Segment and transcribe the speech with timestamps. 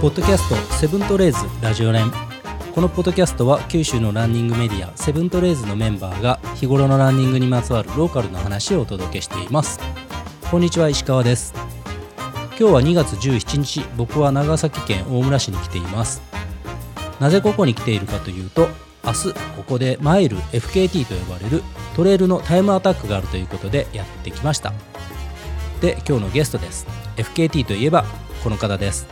[0.00, 2.12] ポッドキャストセブントレーズラジオ連
[2.72, 9.80] このポッドキャストは九州のランニングメディアセブントレーズのメンバーが日頃のランニングにまつわるローカルな話をお届けしています。
[10.52, 11.52] こんにちは石川です。
[12.50, 16.22] 今日は2月17日僕は長崎県大村市に来ています。
[17.18, 18.68] なぜここに来ているかというと
[19.04, 21.64] 明日ここでマイル FKT と呼ばれる
[21.96, 24.72] トレイルのタイムアタックがあるということでやってきました。
[25.80, 26.86] で今日のゲストです。
[27.16, 28.04] FKT といえば
[28.44, 29.08] この方です。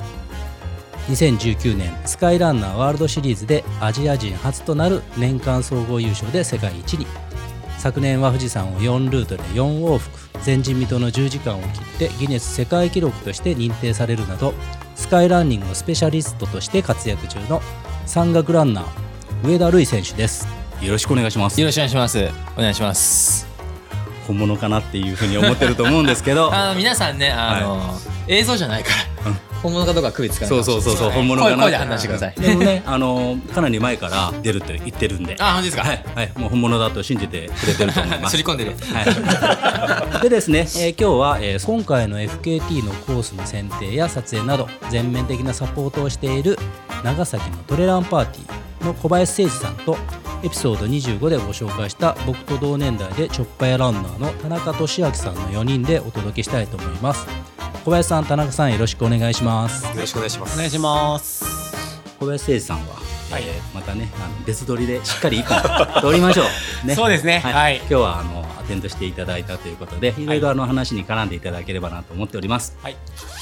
[1.09, 7.07] 2019年スカイランナーワールドシリーズでアジア人初となる年間総合優勝で世界一に。
[7.79, 14.55] 昨年は富士山を4ルートで4往復前人未到の10時間を切ってギネス世界記録として認定されるなど
[14.97, 17.61] スカイランニングのスペシャリストとして活躍中の
[18.07, 20.49] 山岳ランナー上田瑠衣選手です。
[20.81, 21.61] よろしくお願いします。
[21.61, 22.31] よろしくお願いします。
[22.57, 23.47] お願いします。
[24.27, 26.51] 本物かなっていうふうに思ってると思うんですけど。
[26.55, 27.95] あの皆さんねあの、は
[28.27, 28.91] い、映像じゃないか
[29.25, 32.35] ら、うん本物かどうか区別つかないそうそうそうそう本物かな声で判断してください。
[32.41, 32.83] でもね。
[32.87, 35.37] あのかなり前から出るって言ってるんで。
[35.41, 35.83] あ本当ですか？
[35.83, 38.33] はい、はい、もう本物だと信じてくれてると思います。
[38.33, 38.73] すり込んでる。
[38.73, 40.21] はい。
[40.23, 46.59] でですね、えー、今日は、えー、今回の FKT のコースの選定や撮影など全面的なサポートをしている
[47.05, 49.97] 長崎のトレランパーティーの小林誠司さんと
[50.43, 57.27] エピソード25でご紹介した僕と同年代でチョッパヤランナーの田中俊明さんの4人でお届けしたいと思います。
[57.85, 59.87] 小林さん田中さんよろしくお願いします。
[59.87, 60.55] よろしくお願いします。
[60.55, 61.45] お願いします。
[62.19, 66.45] 小林誠司さんははい、えー、またねあの別撮りでしっかり一本撮りましょ
[66.85, 72.97] う、 ね、そうですね、はい、はい、今日はあのアテンドしていただいたということでいろいろあの話に絡んでいただければなと思っております、はい、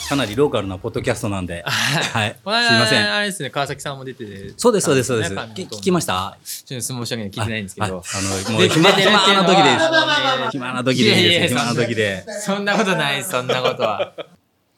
[0.08, 3.12] かなりローカルなポッドキャストなんで、 はい、すみません。
[3.14, 3.50] あれですね。
[3.50, 4.52] 川崎さんも出てて。
[4.56, 6.36] そうですそうですそうです、聞きました？
[6.44, 12.24] ちょっと申し訳ない聞いてないんですけど、あのもう暇暇な時で暇な時で暇な時で。
[12.44, 14.12] そんなことないそんなことは。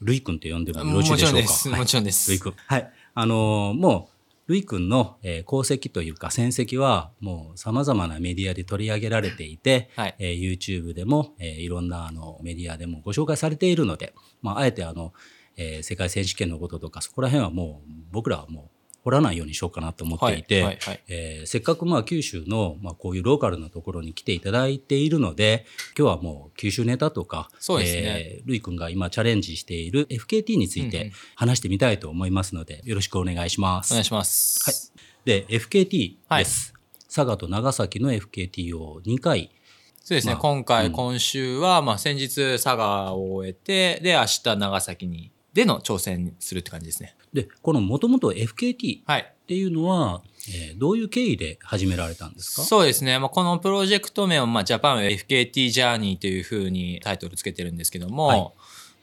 [0.01, 1.37] ルイ君って呼んでもよろしいでしょうか？
[1.37, 1.69] もちろんです。
[1.71, 2.31] もちろんです。
[2.31, 2.55] ルイ君。
[2.67, 2.91] はい。
[3.15, 4.16] あのー、もう、
[4.47, 10.15] ルイ君の、えー、功績というか戦績はもう様々なメディアで取り上げられていて、はい。
[10.19, 15.12] えー、YouTube でも、えー、いろんなあのメディアでもご紹介されているので、まあ、あえてあの、
[15.57, 18.76] えー、世界選手権のこととかそこら辺はもう僕らはもう
[19.06, 25.65] 掘らないようにしようかなと思っていて、はいはいえー、せっかくまあ九州のまあこういうローカルなところに来ていただいているので
[25.97, 33.93] 今日はもう九州ネタとかそうですね、えー、るい君が今チャレンジしている FKT について話してみたいと思いますので、よろしくお願いします。
[33.93, 34.65] お願いします。
[34.65, 34.75] はい、
[35.25, 36.45] で FKT です、はい、
[37.05, 39.53] 佐賀と長崎の FKT を2回。
[40.03, 47.16] そうですね、まあ、今回、うん、今週は、まあ、先日佐賀を終えてで明日長崎にでの挑戦するって感じですね。
[47.37, 52.63] でこのもともと FKT っていうのは、はい、えー、どういう経緯で始められたんですか？
[52.63, 58.53] そうですね、まあ、このプロジェクト名を、まあ、ジャパン FKT ジャーニーというふうにタイトルつけてるんですけども、はい。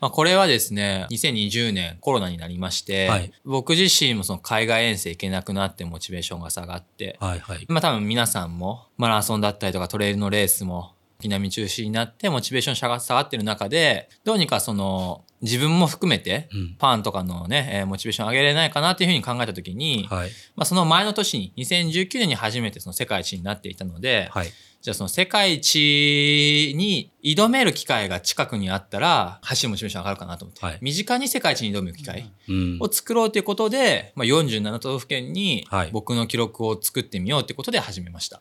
[0.02, 24.48] まあ、これはですね、2020年コロナになりまして、はい、僕自身もその海外遠征行けなくなってモチベーションが下がって、はいはい、まあ多分皆さんもマラソンだったりとかトレイルのレースも軒並み中止になってモチベーション下が下がってる中で、どうにかその自分も含めて、ファンとかのね、えー、モチベーション上げれないかなっていうふうに考えたときに、はい、まあその前の年に、2019年に初めてその世界一になっていたので、はい、
[24.81, 32.31] じゃあその世界一に挑める機会が近くにあったら、走るモチベーション上がるかなと思って、はい、身近に世界一に挑む機会
[32.80, 38.40] を作ろうということで、まあ、47都道府県に僕の記録を作ってみようということで始めました。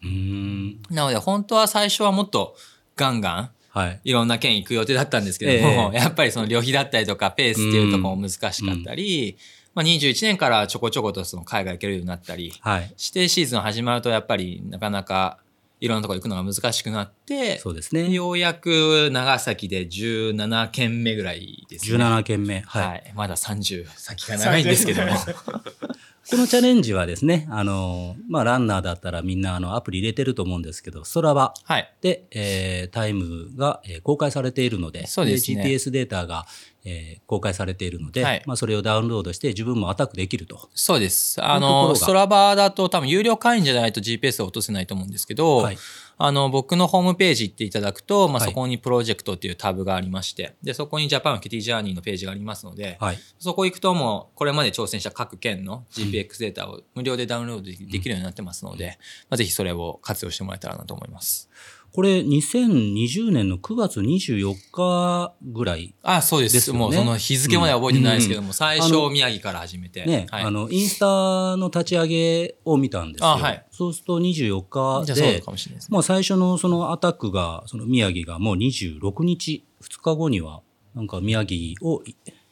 [0.91, 2.55] なので本当は最初はもっと
[2.95, 9.39] ガンガン、はい、いろんな県行く予定だったんですけども、えー、 やっぱりその旅費だったりとかペースっていうところも難しかったり、
[9.75, 15.39] まあ、21年からちょこちょことその海外行けるようになったり、はい、指定シーズン始まるとやっぱりなかなか
[15.81, 18.09] いろんなところ行くのが難しくなって、そうですね。
[18.09, 21.99] ようやく長崎で17件目ぐらいですね。
[21.99, 22.61] 17件目。
[22.61, 22.87] はい。
[22.87, 25.11] はい、まだ30先が長いんですけども。
[26.31, 31.95] このチャレンジはですね、あの、まあ、ランナーだったらみんなあのアプリ入れてると思うんですけど、ストラバで、はい、
[32.31, 36.47] えー、タイムが、えー、公開されているので、そうですね、GPS データが、
[36.85, 40.71] えー、公開されているので、はい、まあ、それをダウンロードして自分もアタックできると。
[40.75, 41.43] そうです。
[41.43, 45.79] あの、ストラバだと多分有料会員じゃないと GPS を落とせないと思うんですけど、はい、
[46.19, 58.95] あの、僕のホームページ行っていただくと、まあ、そこにプロジェクトっていうタブがありまして、で、そこにジャパンキティジャーニーのページがありますので、はい、そこ行くともう、これまで挑戦した各県の GPX データを無料でダウンロードできるようになってますので、うん、ま
[59.31, 61.51] あ、ぜひそれを活用してもらえたらなと思います。
[61.95, 66.73] これ2020年の9月24日ぐらい、ね、あそうです。
[66.73, 70.07] もうその日付までは覚えてないですけども、うん、最初宮城から始めて。
[70.07, 73.29] ね、はい、あの、インスタの立ち上げを見たんですよ。
[73.29, 75.43] はい、そうすると24日で、でね、
[75.91, 80.63] もう最初のそのアタックが、その宮城がもう26日、2日後には、
[80.95, 82.03] なんか宮城を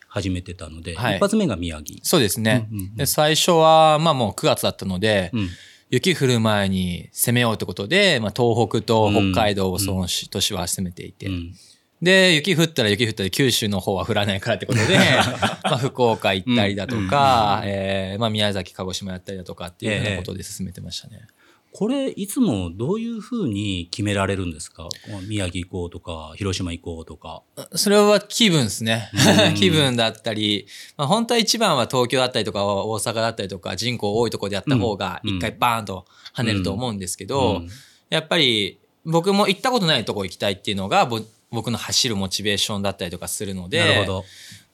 [0.07, 1.99] 始めてたので、はい、一発目が宮城。
[2.03, 2.69] そうですね。
[2.71, 5.49] うんうんうん、で最初は、まあもう9月だったので、うん
[5.91, 11.33] 雪降る前に攻めようってことで、まあ、東北と北海道をその年は攻めていて、うん。
[11.33, 11.55] うん、
[12.01, 14.97] で、雪降ったら雪降ったら九州の方は降らないからってことで、
[15.65, 21.21] まあ福岡行ったりだとか、うん、えー、まあ宮崎、鹿児島やったりだとかっていうようなことで進めてましたね。
[21.23, 21.40] えー
[21.73, 24.89] これいつもどういうふうに決められるんですか？
[25.29, 27.43] 宮城行こうとか広島行こうとか。
[27.77, 29.11] それは気分ですね。
[29.57, 37.63] 気分だったり、まあ、本当は一番は東京だったりとか大阪だったりとか人口多いところでやった方が一回バーンと跳ねると思うんですけど、
[38.11, 43.79] やっぱり僕も行ったことないとこ行きたいっていうのが僕の走るモチベーションだったりとかするので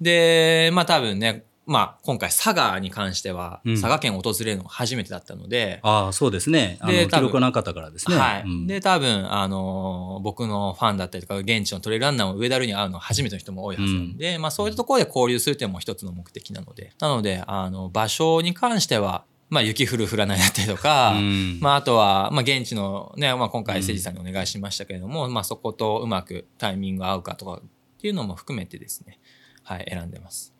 [0.01, 5.81] でまあ多分ねまあ、今回佐賀に関しては、佐賀県を訪れるのが初めてだったので。
[5.83, 6.79] ああ、そうですね。
[6.87, 8.17] で、記録なかったからですね。
[8.17, 8.43] はい。
[8.43, 16.93] うん、で、多分、あのー、僕のファンだったりとか、現地のトレイルランナーも上田ルに会うのは初めての人も多いはずなんで、うん、まあ、そういうところで交流するっていうのも一つの目的なので。
[17.01, 27.63] なので、あの、場所に関しては、まあ、雪降る降らないだったりとか、うん、まあ、あとは、まあ、現地のね、まあ、今回、誠司さんにお願いしましたけれども、まあ、そことうまくタイミング合うかとかっ
[27.99, 29.19] ていうのも含めてですね、
[29.63, 30.56] はい、選んでます。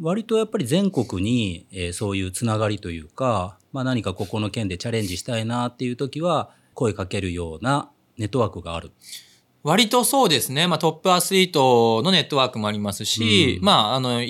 [0.00, 8.90] 割とやっぱり全国に、えー、そういうつながりというか、まあ、何かここの県でチャレンジしたいなっていう時は声かけるようなネットワークがある。
[9.62, 10.66] 割とそうですね。
[10.66, 14.20] まあ、トップアスリートのネットワークもありますし、うん、まあ、あの、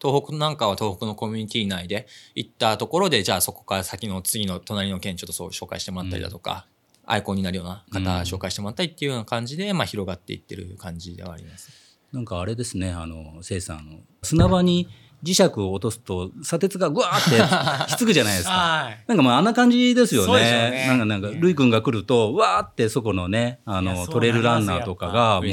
[0.00, 6.66] 東北なんかは東北のコミュニティ内で行ったところで、じゃあそこから先の次の隣の県ちょっとそう紹介してもらったりだとか、
[7.04, 11.70] うん、アイコンになるような方紹介してもらったりっていうような感じで、まあ広がっていってる感じではあります。
[12.12, 14.88] なんかあれですね、あの、せいさん、砂場に
[15.26, 18.52] 磁石を落とすと砂鉄がぐわーって ひっつくじゃないですか。
[18.52, 20.42] はい、なんかもうあんな感じですよね。
[20.70, 25.52] ねなんかなんか、るいくんが来ると、わーってそこのね、あの、トレイルランナーとかがもう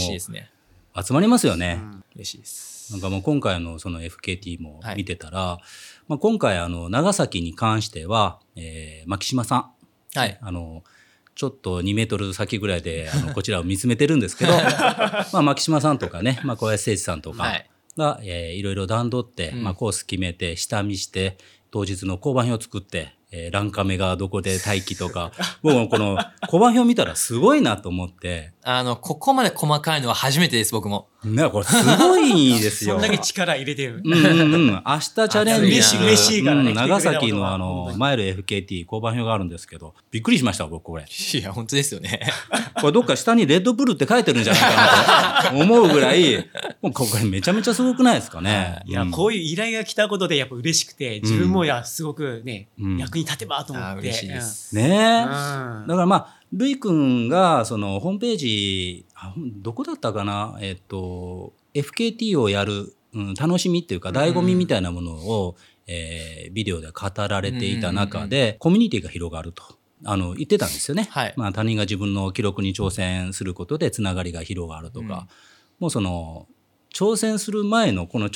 [1.03, 1.81] 集まりますよね。
[2.15, 2.91] 嬉しいです。
[2.91, 5.63] なんかもう今回のその FKT も見てたら、はい、
[6.09, 9.71] まあ今回あの、長崎に関しては、えー、牧島さん。
[10.15, 10.37] はい。
[10.39, 10.83] あの、
[11.35, 14.51] ちょっと2メートル先ぐらいであのこちらを見つめてるんですけど
[15.33, 21.37] まあ牧島さんとかね、まあ、小林誠司さんとか、はい、が、えー、いろいろ段取って、まあ、コース決めて、下見して、
[21.71, 25.31] 当日の交番表を作って、えー、ランカメがどこで待機とか、
[25.63, 28.53] 僕もこの交番表見たらすごいなと思って。
[28.61, 31.07] あの、ここまで細かいのは初めてです、僕も。
[31.23, 32.95] ね、これすごいですよ。
[32.95, 34.01] そんだけ力入れてる。
[34.03, 34.67] うんうんうん。
[34.67, 35.67] 明日チャレンジ。
[35.67, 36.71] 嬉しい、嬉しいからね。
[36.71, 41.05] うん、長崎のあの、マイル FKT 交番表があるんですけど、びっくりしました、僕これ。
[41.05, 42.19] いや、本当ですよね。
[42.81, 46.37] これどっか下にレッドブルって書いてるんじゃないかなと思うぐらい、
[46.81, 48.81] もうこれめちゃめちゃすごくないですかね。
[48.85, 52.67] いや、こういう依頼が来たことでやっぱ嬉しくて、自分もや、すごくね、
[52.97, 53.99] 役に立てばと思って。
[54.01, 54.75] 嬉しいです。
[54.75, 59.05] ねだからまあ、るいくんが、その、ホームページ、
[59.57, 60.57] どこだったかな？
[60.61, 65.55] えっと、FKT をやる、うん、楽しみっていうか醍醐味みたいなものを、
[65.87, 69.63] えー、ビデオで語られていた中で、コミュニティが広がると。
[70.05, 71.07] あの、言ってたんですよね。
[71.09, 71.33] はい。
[71.37, 75.09] まあ、他人が自分の記録に挑戦することでつながりが広がるとか、うん、
[75.79, 76.47] もうその、
[76.93, 78.29] 挑戦する前のこの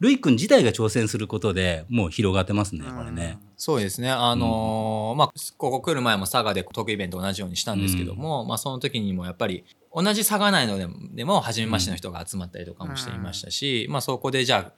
[0.00, 3.38] ルイ君自体が挑戦することでもう広がってますね、これね。
[3.58, 4.10] そうですね。
[4.10, 9.64] あのーうん、まあ、ここ来る前も佐賀でトークイベント同じようにしたんですけども、うん、まあ、その時にもやっぱり
[9.94, 10.78] 同じ佐賀内の
[11.14, 14.72] でも初めましての人が集まったりとかもしていましたし、うん、まあ、そこでじゃ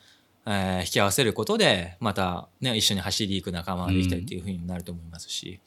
[0.44, 5.60] あ、えー、引き合わせることで、またね、一緒に走り行く仲間ができたりっていうふうになると思いますし、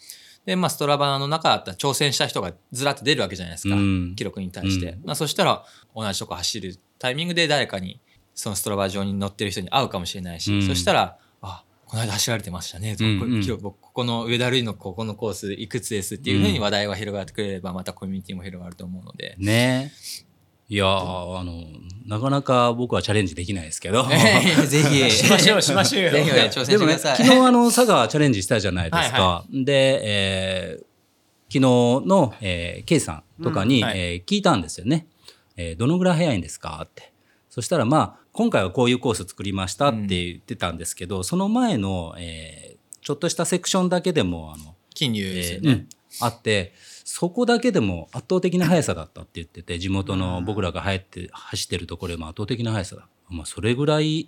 [0.45, 3.75] で、まあ、ストラバの中だったら挑戦した人がずらっと出るわけじゃないですか。
[4.15, 4.97] 記録に対して。
[5.03, 7.99] まあ、そしたら、同じとこ走るタイミングで誰かに
[8.35, 19.35] そのストラバ上に乗ってる人に会うかもしれないし、うん、そしたらあこの間走られてましたね、うんうん、ここの上田瑠衣のここのコースいくつですっていうふうに話題が広がってくれればまたコミュニティも広がると思うので。
[19.39, 19.91] ね
[20.67, 21.63] いやあの、
[22.07, 24.03] なかなか僕はチャレンジできないですけど。
[24.03, 25.09] ぜひ。
[25.11, 26.11] しましょう、しましょう。
[26.11, 27.19] ぜひ挑戦してください。
[27.19, 29.21] ね、昨日あの、佐賀チャレンジしたじゃないですか。
[29.21, 30.83] はいはい、で、えー、
[31.47, 31.59] 昨日
[32.07, 35.07] の、えー、K さんとかに、うんはい、えー、聞いたんですよね。
[35.57, 37.11] えー、どのぐらい早いんですかって。
[37.49, 45.87] そしたらまあ、今回はこういうコース作りましたって言ってたんですけど、うん、その前の、えー、ちょっとしたセクションだけでも、あの、金融ですよね、えーうん、
[46.21, 46.73] あって、
[47.07, 53.07] そこだけでも圧倒的な速さだったって言ってて、地元の僕らが入って走ってるところでも圧倒的な速さだ。
[53.29, 54.27] まあ、それぐらい違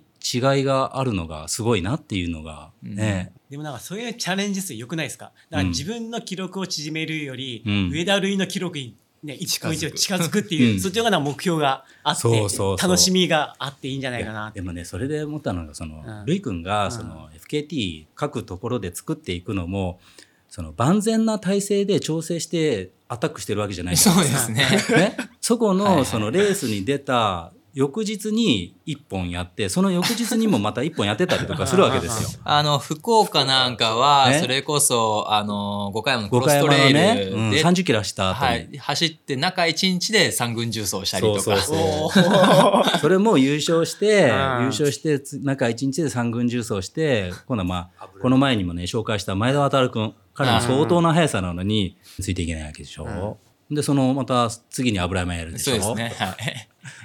[0.64, 5.32] があるのがすごいなっていうのがね、うん、でもなんかそういうチャレンジ数良くないですか？
[5.50, 10.40] だから自分の記録を縮めるより、うん、上田類の記録にね、1分以上近づく。
[10.40, 19.98] っていう、うん、そっちの方が目標があってそうそう楽しみがあっていいんじゃないかなでもねそれで思ったのがその、うん、君がその FKT 各ところで作っていくのも
[20.48, 24.64] その万全な体制で調整してアタックしてるわけじゃないそうですね。
[24.96, 25.16] ね。
[25.40, 32.28] そこのそのレースに出た翌日に1本やって、その翌日にもまた1本やってたりとかするわけですよ。
[32.42, 41.40] あの、福岡なんかは、それこそ、あの、五回山のクロストレイルで、ねうん、30キロ走った後はい、走って中1日で三軍重走したりとか。
[41.40, 44.30] そうそうそ れも優勝して、優
[44.70, 53.38] 勝して、中1日で三軍重走して、今度はまあ、この前にもね、紹介した前田航君、彼も相当な速さなのに、ついていけないわけでしょ。
[53.70, 55.80] うん、で、その、また次に油山やるでしょ？
[55.80, 56.26] そうですね。
[56.26, 56.32] は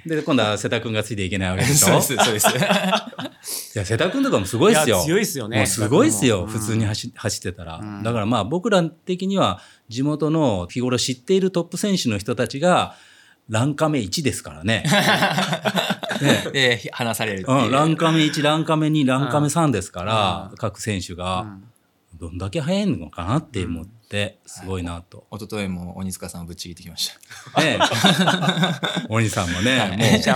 [0.05, 0.10] い。
[0.10, 2.01] で、今度は瀬田君がついていけないわけでしょ？
[2.01, 3.77] そうです、そうです。
[3.77, 5.01] いや、瀬田君とかもすごいっすよ。
[5.03, 5.58] 強いっすよね。
[5.58, 7.77] もうすごいっすよ、普通に走走ってたら。
[7.77, 12.96] うん、だからまあ僕ら的には地元の日頃知っているトップ選手の人たちが、
[13.50, 14.86] ランカメ1ですからね。
[16.22, 21.58] ねで、話されるうん、ランカメ1、ランカメ2、ランカメ3ですから、うん、各選手が、
[22.17, 24.13] どんだけ速いのかなって思って。
[24.13, 27.12] ってすごいなと、はい、一昨日も鬼塚さんをぶっちぎってきまし
[27.55, 27.62] た。
[27.62, 27.79] ね
[29.10, 29.89] 鬼さんもね、はい、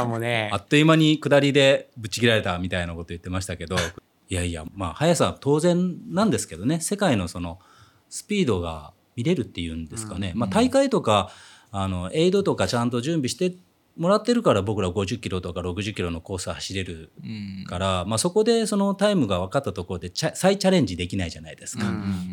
[0.05, 0.49] もうね。
[0.51, 3.75] あっという間に下りでぶっちぎられたみたいなこと言ってましたけど
[4.29, 7.59] いやいやまあ速さは当然なんですけどね世界のその
[8.09, 11.31] スピードが見れるっていうんですかね、うん、まあ、大会とか
[11.71, 13.53] あのエイドとかちゃんと準備して
[13.97, 17.11] もらってるから僕ら50キロとか60キロのコース走れる
[17.67, 21.85] から、うん、まあ、そこでそのタイムが分かったところで再チャレンジできないじゃないですか。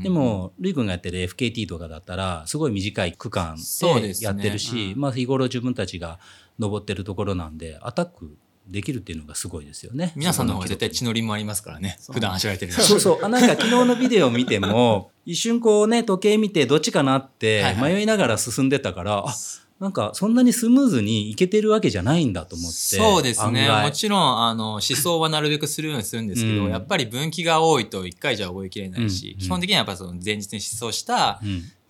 [0.03, 6.19] でもルイ君がやってる FKT とかだったらすごい短い区間でやってるし、ねうん、まあ、日頃自分たちが
[6.59, 10.13] 登ってるところなんでアタックできるっていうのがすごいですよね。
[10.17, 11.99] 皆さんの方が絶対血のりもありますからね。
[12.11, 13.19] 普段走られてるそうそう。
[13.23, 19.37] あなんか昨日のビデオを見ても、一瞬こうね、時計見てどっちかなって迷いながら進んでたから、はいはい、あ
[19.85, 22.97] なんかそんなにスムーズにいけてるわけじゃないんだと思って。
[22.97, 23.69] そうですね。
[23.69, 31.39] もちろん、あの、思想はなるべくするようにするんですけど、うん、やっぱり分岐が多いと一回じゃ覚えきれないし、うん、基本的にはやっぱその前日に思想した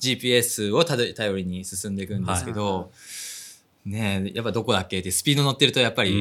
[0.01, 2.89] GPS を頼りに進んでいくんですけど、は
[3.87, 6.17] い、ねやっぱどこだっけってスピード乗ってるとやっぱり、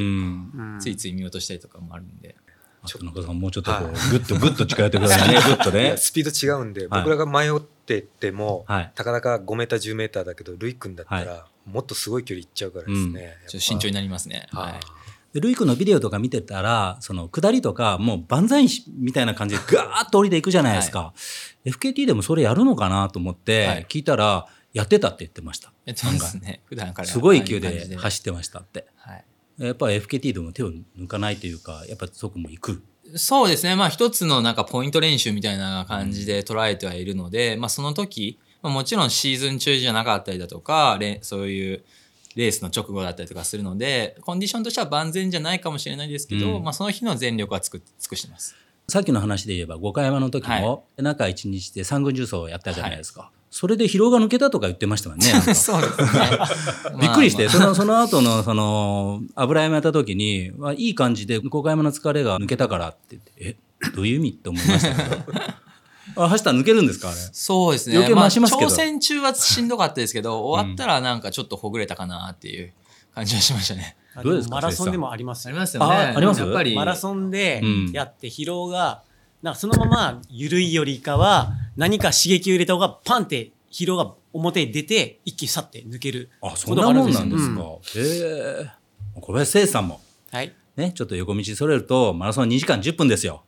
[0.78, 2.36] ついつい見落としたりとかもあるんで。
[2.86, 3.22] ちょっと。
[3.22, 5.96] さんもうちょっとこう、ぐっとぐっと近寄ってくださいね、 ぐっとね。
[5.96, 13.36] スピード違うんで、僕らが迷ってても、たかだか5メーター、10メーターだけど、ルイ君だったら、もっとすごい距離いっちゃうからですね。
[13.46, 14.46] ちょっと慎重になりますね。
[14.52, 14.80] はい。
[15.34, 21.00] でルイ君のビデオとか見てたら、その下りとか、もう万歳みたいな感じでガーッと降りていくじゃないですか。
[21.00, 21.14] は
[21.64, 25.72] い、FKT でもそれやるのかなと思って聞いたら、やってたって言ってました。
[25.86, 26.60] やってますね。
[26.66, 27.08] 普段から。
[27.08, 28.86] すごい勢いで走ってましたって。
[28.96, 29.24] はい。
[29.58, 32.82] やっぱ FKT でも手を抜かないというか、やっぱそこも行く。
[33.16, 33.76] そうですね。
[33.76, 41.84] まあ一つのなんかポイント練習みたいな感じで捉えてはいるので、まあその時、まあ、もちろんシーズン中じゃなかったりだとか、そういう
[42.34, 48.56] レースの直後だったりとかするので、コンディションとしては万全じゃないかもしれないですけど、うん、まあその日の全力は尽く尽くしてます。
[48.88, 53.20] さっきの話で言えば、五回山の時も、中1日で三軍重走をやったじゃないですか。
[53.20, 55.26] はいそれで疲労が抜けたとか言ってましたもんね。
[55.54, 56.08] そうですね。
[57.00, 63.56] びっくりして、その、 その後の、その、油山やった時に、まあ、いい感じで、五回山の疲れが抜けたからって言って、え、
[63.94, 64.30] どういう意味？
[64.30, 65.34] って思いましたけど。
[66.16, 67.16] あ、走ったら抜けるんですかあれ？
[67.32, 67.96] そうですね。
[67.96, 72.72] 余計増しますけど、まあ、挑戦中はしんどかったですけど、終わったらなんかちょっとほぐれたかなっていう
[73.14, 73.96] 感じはしましたね。
[74.22, 75.94] どうですかマラソンでもありますありますよね。
[75.94, 76.40] あります？
[76.40, 76.74] やっぱり。
[76.74, 79.02] マラソンでやって疲労が、
[79.42, 86.30] なんかそのまま緩いよりかは、何か刺激を入れた方がパンって疲労が表に出て、一気に去って抜ける。
[86.42, 87.62] あ、そんなもんなんですか。
[87.62, 88.70] へえ。
[89.20, 90.00] 小林誠さんも。
[90.30, 90.54] はい。
[90.76, 93.44] ね、ちょっと横道それると、マラソン2時間10分ですよ。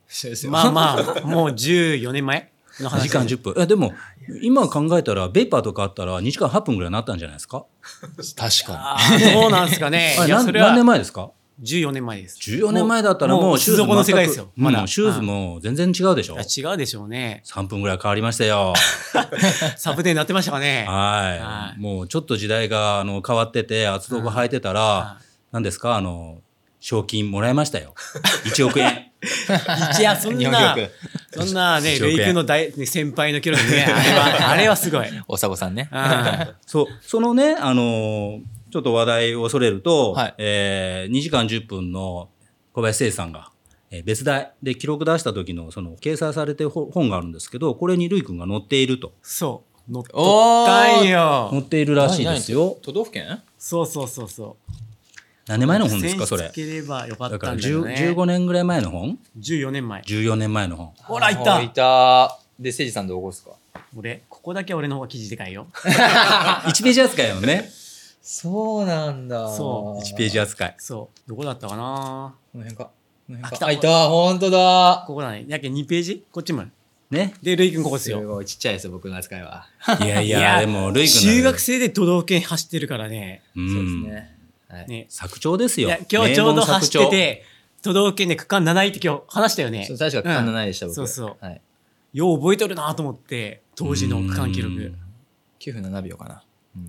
[0.49, 3.01] まあまあ、もう14年前の話。
[3.01, 3.55] 2 時間10分。
[3.61, 3.93] え、でも、
[4.43, 7.65] 今考えたら、ベイパーとかあったら2時間8分ぐらいになったんじゃないですか？
[8.37, 9.21] 確かに。
[9.33, 10.17] そうなんですかね。
[10.25, 10.69] いや、それは。
[10.69, 11.31] 何年前ですか
[11.63, 12.39] ？14年前です。
[12.51, 14.51] 14年前だったらもうシューズの世界ですよ。
[14.57, 14.87] まだ。
[14.87, 17.43] シューズも全然違うでしょ違うでしょうね。
[17.47, 18.75] 3分ぐらい変わりましたよ。
[19.79, 20.85] サブテになってましたかね。
[20.87, 21.81] はい。
[21.81, 25.19] もうちょっと時代があの変わってて、厚底履いてたら、
[25.51, 26.41] 何ですかあの、
[26.87, 27.95] 賞金もらいましたよ。
[28.47, 29.11] 1億円。
[29.99, 30.77] いや、そんな、
[31.33, 35.07] そんなね、レイクの大、先輩の記録ね、 あれは、あれはすごい。
[35.27, 35.91] おさごさんね。
[36.65, 38.39] そう、そのね、あの
[38.71, 42.29] ちょっと話題を恐れると、はい、えー、2時間10分の
[42.73, 43.51] 小林誠さんが、
[43.91, 49.13] えー、別題で記録出した時の、その、掲載されてる本があるんですけど、これにるいくんが載っていると。
[49.23, 49.93] そう。
[49.93, 51.49] 載ったんよ。
[51.51, 52.79] 載っているらしいですよ。
[52.83, 53.43] 都道府県？
[53.59, 54.86] そうそうそうそう。
[55.49, 56.51] 何年前の本ですか、それ。
[56.53, 57.95] ければよかったんだよね。
[57.95, 60.03] 15年ぐらい前の本 ?14 年前。
[60.03, 60.93] 14年前の本。
[60.97, 62.39] ほら、いたいた。
[62.59, 63.51] で、せいじさんどこですか？
[63.97, 65.69] 俺、ここだけ俺の方が記事でかいよ。
[65.75, 67.71] 1ページ扱いよね。
[68.23, 69.55] そうなんだ。
[69.55, 70.03] そう。
[70.03, 70.75] 1ページ扱い。
[70.79, 71.29] そう。
[71.29, 72.35] どこだったかな？
[72.53, 72.91] この辺か。
[73.43, 73.71] あ、来た。
[73.71, 74.09] いた。
[74.09, 75.05] ほんとだ。
[75.07, 75.45] ここだね。
[75.47, 76.25] やけ2ページ？
[76.33, 76.65] こっちも。
[77.11, 77.35] ね。
[77.41, 78.19] で、ルイ君ここですよ。
[78.19, 79.69] すごいちっちゃいですよ、僕の扱いは。
[80.01, 83.43] いやいや、でも、ルイ君中学生で都道府県走ってるからね。
[83.55, 84.36] うん、そうですね。
[84.89, 85.91] ね、作長ですよ。
[86.11, 87.45] 今日ちょうど走ってて、
[87.83, 89.87] 都道府県で区間7位って今日話したよね。
[89.87, 91.45] 確か区間7位でした、うん、そうそう。
[91.45, 91.61] はい、
[92.13, 94.93] よう覚えとるなと思って、当時の区間記録。
[95.61, 96.43] 9分7秒かな。
[96.77, 96.89] うん、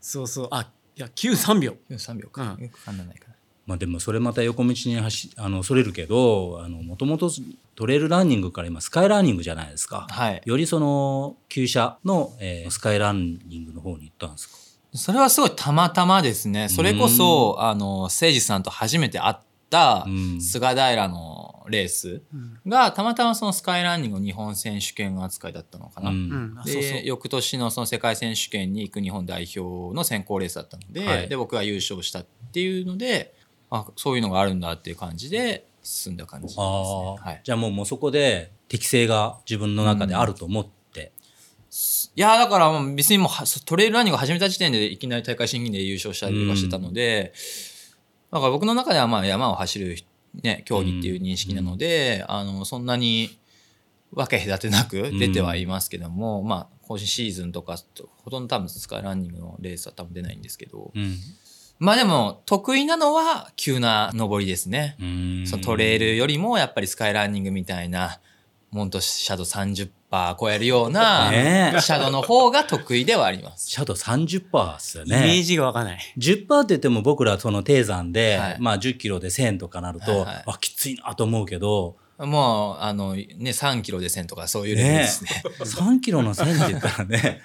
[0.00, 0.48] そうそう。
[0.50, 1.76] あ、いや、9、3秒。
[1.90, 2.56] 9、3秒か。
[2.58, 3.34] うん、区間7位かな。
[3.68, 7.30] まあでもそれまた横道に走あのそれるけどもともと
[7.74, 14.56] トレイルランニングから今スカイランニングじゃないですか、はい、よりその旧車の、えー、スカイランニングの方に行ったんですか？
[14.94, 16.68] それはすごいたまたまですね。
[16.68, 19.36] それこそあの誠司さんと初めて会っ
[19.70, 20.06] た
[20.40, 22.22] 菅平のレース
[22.66, 33.34] がたまたまそのスカイランニングの日本選手権扱いだったのかな、うん、で翌年のその世界選手権に行く日本代表の選考レースだったのではい、で僕が優勝したっていうので
[33.70, 36.64] あそういうのがあるんだっていう感じで進んだ感じですね。
[36.64, 40.77] はい、じゃあもうもうそこで適性が自分の中であると思って、うん、
[42.18, 43.30] いやだから別にもう
[43.64, 47.32] トレイルランニングを始めた時点でいきなり大会審議で優勝したりとかしてたので、
[48.32, 49.96] うん、だから僕の中ではまあ山を走る、
[50.42, 53.38] ね、競技っていう認識なので、うん、あのそんなに
[54.12, 57.76] 分け隔てなく出てはいますけども、まあ今シーズンとか
[58.24, 60.92] ほとんど多分スカイランニングのレースは多分出ないんですけど、
[61.78, 64.96] まあでも、得意なのは急な登りですね。
[65.46, 68.18] そのトレイルよりもやっぱりスカイランニングみたいな、
[68.72, 71.30] モントシャドウ30%超えるような、
[71.80, 73.68] シャドウの方が得意ではあります。
[73.68, 75.18] シャドウ30%っすよね。
[75.18, 75.98] イメージがわかんない。
[76.16, 85.30] 10%って言っても僕らその低山で、はい、まあ10キロで1000とかなると、はいはい、あ、きついなと思うけど、もう、あの、ね、3キロで1000とかそういうレベルですね。
[85.44, 87.40] ね3キロの1000って言ったらね、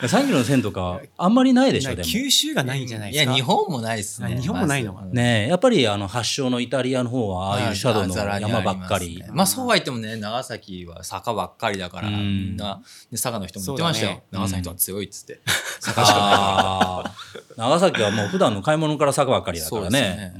[0.00, 2.02] 3キロの線とかあんまりないでしょでも。
[2.04, 3.32] 九州がないんじゃないですか？
[3.32, 4.40] いや日本もないですね。
[4.40, 9.22] 日本もないのねやっぱりあの発祥のイタリアの方はああいうシャドウの山ばっかり。
[9.32, 12.16] まあそうは言ってもね長崎は坂ばっかりだからみ
[12.52, 14.22] んな佐賀の人も言ってましたよ。
[14.30, 15.40] 長崎とは強いっつって。
[15.80, 17.58] 坂しかない。
[17.58, 20.34] 長崎はもう普段の買い物から坂ばっかりだからね。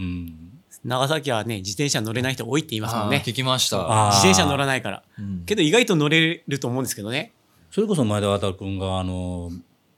[0.83, 3.23] 長崎はね自転車乗れない人多いって言いますもんね。
[3.23, 3.77] 聞きました。
[4.13, 5.03] 自転車乗らないから、
[5.45, 7.33] けど意外と乗れると思うんですけどね
[7.71, 9.51] それこそ前田渡君があの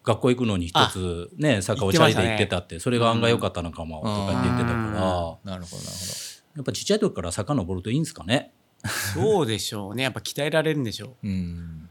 [0.05, 5.83] 学校行くのに一つね坂をチャリで行ってたって、それが案外良かったのかもとか言ってたから、なるほどなるほど。
[6.57, 8.53] やっぱちっちゃい時から坂登るといいんですかね。
[9.15, 10.03] そうでしょうね。
[10.03, 11.29] やっぱ鍛えられるんでしょう。
[11.29, 11.89] うん。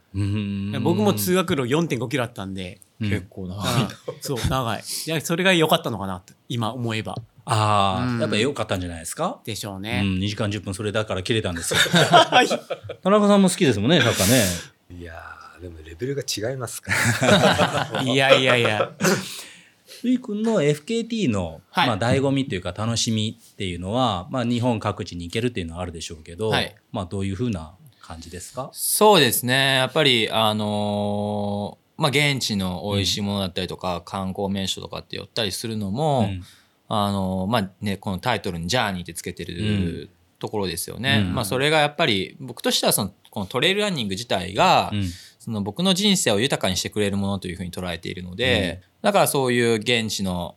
[0.83, 3.87] 僕も通学路4.5キロあったんで、結構長い。
[4.19, 4.83] そう長い。
[5.07, 7.15] いやそれが良かったのかなと今思えば。
[7.45, 9.39] ああ、やっぱ良かったんじゃないですか？
[9.45, 11.79] でしょうね、うん、2時間10分それだから切れたんですよ。
[13.01, 14.99] 田中さんも好きですもんねサッカーね。
[14.99, 15.30] いや
[15.91, 16.91] レベルが違いますか？
[17.21, 18.91] ら いやいやいや。
[20.03, 28.69] るい君の FKT の、はい、まあ醍醐味っていうか楽しみっていうのは、まあ、日本各地に行けるっていうのはあるでしょうけど、はい、まあどういうふうな感じですか？
[28.71, 29.75] そうですね。
[29.75, 36.43] やっぱりあのー、まあ現地の美味しいものだったりとか、うん、観光名所とかって寄ったりするのも、うん、
[36.87, 41.21] あのー、まあねこのタイトルに「ジャーニー」ってつけてる、ところですよね。
[41.21, 44.91] まあそれがやっぱり僕としてはそのこのトレイルランニング自体が、
[45.41, 50.53] その僕の人生を豊かにしてくれるものというふうに捉えているので、うん、だからそういう現地の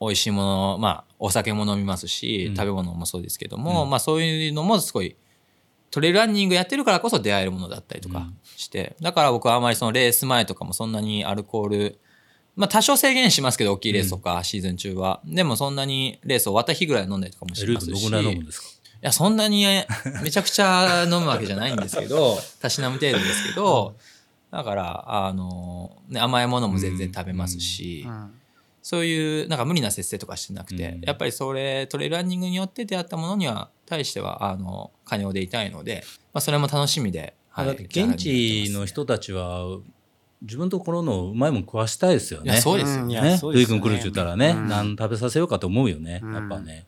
[0.00, 5.16] 美味しいもの、まあお酒も飲みますし、食べ物もそうですけども、まあそういうのもすごい
[5.90, 11.98] トレイルランニングやってるからこそ出会えるものだったりとかして、だから僕はあまりそのレース前とかもそんなにアルコール
[12.54, 15.20] まあ多少制限しますけど、大きいレースとか、シーズン中は。
[15.24, 17.90] でもそんなにレース終わった日ぐらい飲んだりとかもしますし。
[17.90, 18.68] どこぐらい飲むんですか？
[19.00, 19.64] いや、そんなに
[20.22, 23.94] めちゃくちゃ飲むわけじゃないんですけど、 たしなむ程度ですけど、
[24.50, 28.12] だから、あの、ね、甘いものも全然食べますし、うん。
[28.12, 28.30] うん、
[28.82, 39.78] そういう、なんか無理な節制とかしてなくて、うん、やっぱりそれ、トレイルランニングによって出会ったものには、対しては、あの、寛容でいたいので、まあ、それも楽しみで、はい、現地の人たちは、
[40.42, 42.58] 自分ところのうまいもん食わしたいですよね。
[42.58, 43.04] そうですよ。
[43.06, 43.40] ね。
[43.42, 46.86] ルイ君来るって言ったらね、何食べさせようかと思うよね、やっぱね。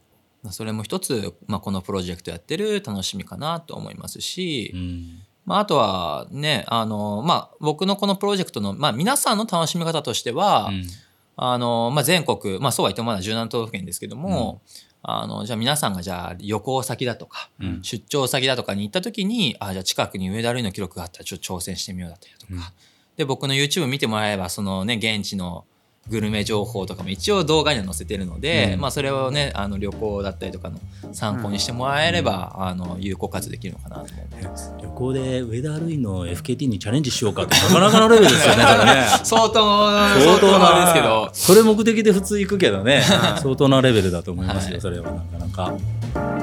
[0.51, 10.85] それも一つ、まあ、このプロジェクトやってる楽しみかなと思いますし、うん、まあ、あとはねあの、まあ、僕のこのプロジェクトの、まあ、皆さんの楽しみ方としては、うん、
[11.37, 17.51] あのまあ、全国、まあ、そうは言ってもまだ17都道府県ですけども、うん、あのじゃあ皆さんがじゃあ旅行先だとか、
[17.83, 22.73] 出張先だとかに行った時にあじゃあ近くに上田類の記録があったらちょっと挑戦してみようだったりとか、
[23.17, 25.65] で僕の YouTube 見てもらえばそのね現地の
[26.09, 30.79] グルメ情報とかも一応動画には載せてるので、うん、まあ、それをねあの旅行だったりとかの
[31.13, 34.73] 参考にしてもらえれば、うん、あの有効活用できるのかなと思います。
[34.81, 39.07] 旅行で上田ルイの FKT にチャレンジしようかってなかなかのレベルですよねね。
[39.23, 41.31] 相当相当なですけど。
[41.33, 43.03] それ目的で普通行くけどね。
[43.41, 46.40] 相当なレベルだと思いますよ、はい、それはなかなか。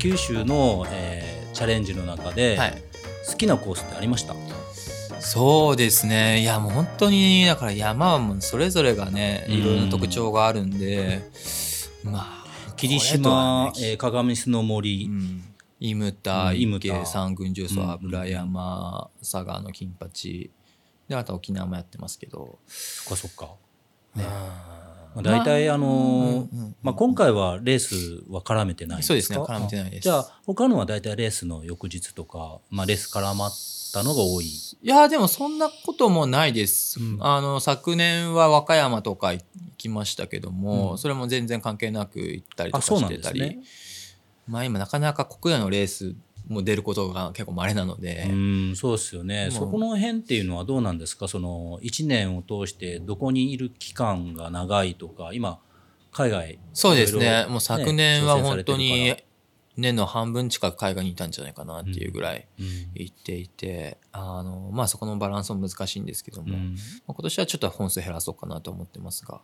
[0.00, 2.82] 九州の、えー、チャレンジの中で、はい、
[3.28, 4.34] 好きなコースってありました？
[5.20, 6.40] そうですね。
[6.40, 11.22] いやもう本当にだから山はもうそれぞれがねいろいろな特徴があるんで、
[12.02, 15.44] まあ霧島、えー、鏡巣の森、うん。
[15.82, 20.50] 伊牟田、池、三軍重曹、油山、佐賀の金八。
[21.08, 22.58] であと沖縄もやってますけど。
[22.66, 23.54] そっかそっか、
[24.14, 24.24] ね、
[25.16, 26.48] 大体あの
[26.82, 30.04] まあ、今回はレースは絡めてないそうですね絡めてないです。
[30.04, 33.50] じゃあ他のは大体レースの翌日とか、まあ、レース絡まっ
[33.92, 34.46] たのが多い。
[34.46, 39.44] いやでもそんなこともないです、うん、あの昨年は和歌山とか行
[39.76, 43.58] きましたけども、うん、それも全然関係なく行ったりとかしてたり、ね、
[44.46, 46.14] まあ今なかなか国内のレース
[46.52, 48.26] も出ることが結構稀なので。
[48.28, 49.48] うんそうですよね。
[49.50, 51.28] そこの辺っていうのはどうなんですか？
[51.28, 55.60] その1年を通してどこにいる期間が長いとか今
[56.12, 57.46] 海外そうですね。
[57.48, 59.16] もう昨年は本当に
[59.76, 62.46] 年の半分近く海外にいたんじゃないかなっていうぐらい
[62.94, 66.56] 行っていて、あのまあそこのバランスも難しいんですけども、ま
[67.08, 69.40] あ、今年はちょっと本数減らそうかなと思ってますが、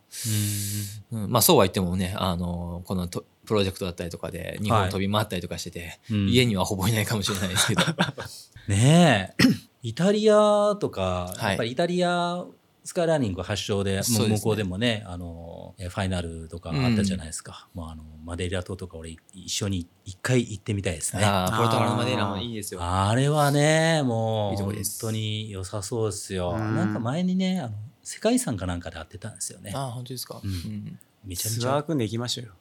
[1.13, 3.09] うんまあそうは言ってもねあのこの
[3.47, 7.83] プロジェクトだったりとかで日本飛び回ったりとかしてて、家にはほぼいないかもしれないですけど
[8.69, 9.45] ねえ
[9.83, 12.45] イタリアとか、やっぱりイタリア
[12.87, 17.69] スカイラーニング発祥で、もう向こうでもね、あの、ファイナルとかあったじゃないですか。
[17.75, 21.25] うん、もうあの、マデイラ島とか俺一緒に一回行ってみたいですね。
[21.25, 22.81] ああ、ポルトガルのマデイラもいいですよ。
[22.83, 26.55] あれはね、もう、本当に良さそうですよ。
[26.57, 29.73] うん、なんか前にね、あの、世界遺産かなんかで会ってたんですよね。
[29.75, 30.41] ああ、本当ですか。
[30.43, 30.99] うん。
[31.25, 31.61] めちゃめちゃ。
[31.61, 32.53] ツアー組んで行きましょうよ。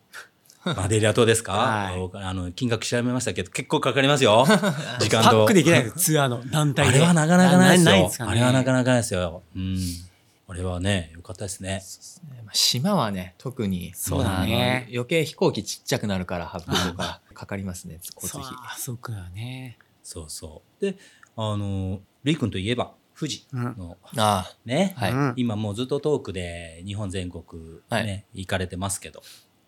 [0.75, 4.45] マデリア島ですか、はい、あの金額調べましたけど結構かかりますよ。
[4.99, 5.29] 時間と。
[5.29, 6.97] パックできないツアーの団体で。
[6.97, 9.77] あれはなかなかないですよ、ね、あれはなかなかないですよ、うん、
[10.47, 11.81] あれはね、よかったですね。
[11.83, 12.43] すね。
[12.53, 14.87] 島はね、特に、そうだね。
[14.91, 18.53] 余計飛行機ちっちゃくなるから、ハブとか かかりますね、交通費。
[18.77, 19.77] そうかね。
[20.03, 20.85] そうそう。
[20.85, 20.97] で、
[21.35, 29.23] あの、ルイ君といえば、富士の、うん、あね、はい、今もうずっとトークで日本全国ね、はい、行かれてますけど、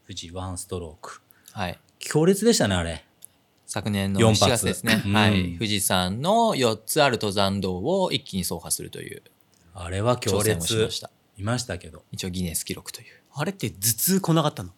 [0.07, 1.21] 富士ワンストローク。
[1.51, 1.79] はい。
[1.99, 3.03] 強烈でしたね、あれ。
[3.65, 4.95] 昨年の4月ですね。
[4.95, 5.55] はい。
[5.55, 9.21] 富士山の4つある登山道を一気に走破するという。
[9.73, 14.71] あれは強烈しましたいましたけど一応ギネス記録というあれって頭痛来なかったの？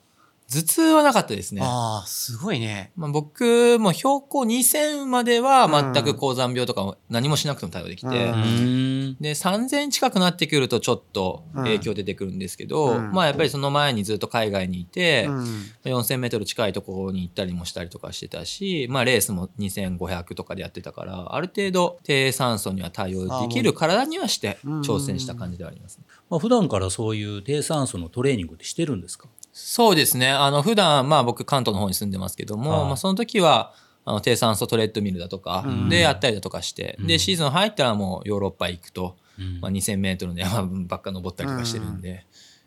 [0.52, 1.62] 頭痛はなかったですね。
[1.64, 2.92] ああ、すごいね。
[2.96, 15.44] まあ、僕も標高2000までは全く高山病とか何もしなくても対応できて、うん、で、3000近くなってくるとちょっと影響出てくるんですけど、うん、まあやっぱりその前にずっと海外にいて、うん、
[15.84, 26.06] 4000メートル近いところに行ったりもしたりとかしてたし、まあレースも2500とかでやってたから、ある程度低酸素には対応できる体にはして挑戦した感じではありますね。
[26.28, 29.28] まあ普段からそういう低酸素のトレーニングってしてるんですか？
[29.62, 30.30] そうですね。
[30.30, 33.74] あの、普段、まあ僕関東の方に住んでますけども、まあその時は、
[34.06, 42.20] あの低酸素トレッドミルだとかでやったりだとかして、うん、でシーズン入ったらもうヨーロッパ行くと、うん、まあ、2,000メートルの山 ばっか登ったりとかしてるんで、うん、っ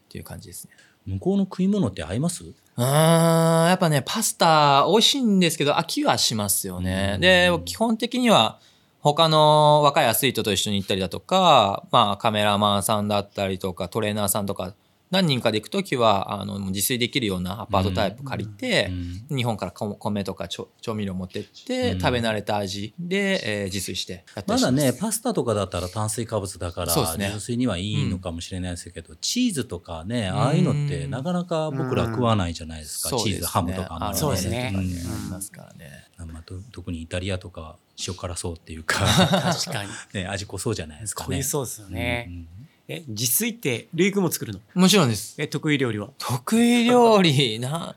[0.09, 0.70] ていう感じですね。
[1.05, 2.44] 向こうの食い物って合います？
[2.44, 7.18] うんやっぱねパスタ美味しいんですけど飽きはしますよね。
[7.20, 8.61] で基本的には
[9.00, 14.74] 他の若いアスリートと一緒に行ったりだとか、まあカメラマンさんだったりとかトレーナーさんとか
[15.12, 18.90] 何人かで行く時はあの自炊できるようなアパートタイプ借りて、
[19.31, 34.88] うん、日本から米とか調味料持ってって、うん、食べ慣れた味で、えー、自炊してまだねパスタとかだったら炭水化物だから、ね、自炊にはいいのかもしれないですけど、うん、チーズとかねああいうのってなかなか僕ら食わないじゃないですか、チーズハムとかも、ね、そうですね、あり
[35.31, 37.77] ますからね、まあ、特にイタリアとか
[38.09, 39.05] 塩辛そうっていうか。
[39.05, 41.37] 確かに、 ね、味濃そうじゃないですかね。
[41.37, 42.48] 濃いそうですよね、うん
[42.94, 44.61] え自炊ってルイ君も作るの？
[44.74, 45.35] もちろんです。
[45.38, 46.11] え得意料理は？
[46.18, 47.59] 得意料理？
[47.61, 47.96] な、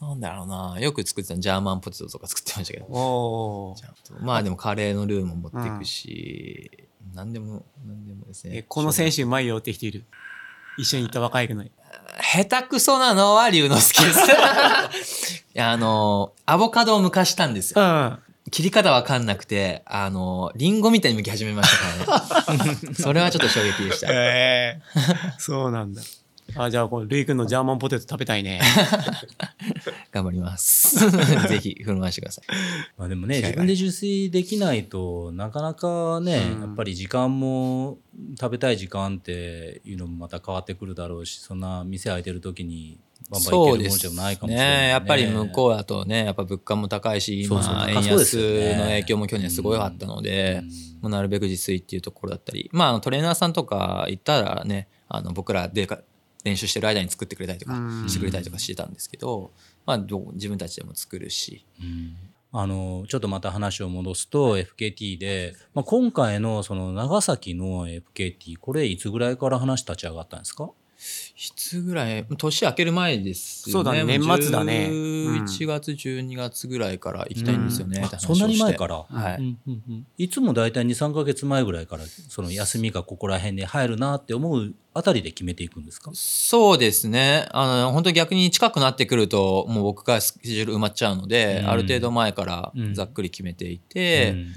[0.00, 0.76] なんだろうな。
[0.80, 2.86] よく作ってたジャーマンポテトとか作ってましたけど。
[2.86, 3.76] お
[4.20, 6.70] まあでもカレーのルーも持っていくし、
[7.10, 8.58] うん、何でも、何でもですね。
[8.58, 10.04] えこの選手うまいよって人いる？
[10.78, 11.64] 一緒に行った若い子の。
[12.20, 15.44] 下手くそなのは龍之介です。
[15.54, 17.82] いや、あの、アボカドを剥かしたんですよ。
[17.82, 18.18] うん
[18.50, 21.70] 切り方わかんなくて、あの、リンゴみたいに剥き始めまし
[22.04, 22.76] たからね。
[22.94, 24.08] それはちょっと衝撃でした。
[24.10, 26.02] えー、そうなんだ。
[26.54, 28.60] あ、じゃあ、このルイ君のジャーマンポテト食べたいね。
[30.12, 31.10] 頑張ります。
[31.48, 32.44] ぜひ、振る舞してください。
[32.96, 37.98] まあでもね、自分で自炊できないとなかなかね、うん、やっぱり時間も、
[38.40, 42.98] 食べたい時間っていうのもまた変わってくるだろうし、そんな店開いてる時に
[43.30, 44.88] バンバンいけるものじゃないかもしれない、ね、ね。
[44.88, 50.62] やっぱり向こうだとね、やっぱ物価も高いし、今、円安の影響も去年すごいあったので、
[51.00, 55.88] もうなるべく自炊っていうところだったり、まあ、トレーナーさんとか行ったらね、あの僕らで
[56.44, 57.74] 練習してる間に作ってくれたりとか
[58.08, 59.50] してくれたりとかしてたんですけど、
[59.84, 61.64] まあ、自分たちでも作るし。
[61.80, 62.16] うん。
[62.52, 70.64] あのちょっとまた話を戻すと FKT で、まあ、今回のその長崎の FKT これいつぐらいから話立ち上がったんですか？
[70.64, 70.68] い
[71.54, 73.72] つぐらい年明ける前ですよね。
[73.72, 74.88] そうだね、年末だね。
[74.88, 78.08] 11月、12月ぐらいから行きたいんですよね。
[78.10, 79.04] うん、そんなに前から？
[79.08, 79.36] はい。
[79.36, 86.10] うんうんうん、いつも大体2、3か月前ぐらいから、その休みがここら辺で入るなって思うあたりで決めていくんですか？
[86.14, 87.46] そうですね。
[87.50, 94.52] あの、本当逆に近くなってくると、もう僕がスケジュール埋まっちゃうので、うん、ある程度前からざっくり決めていて、うん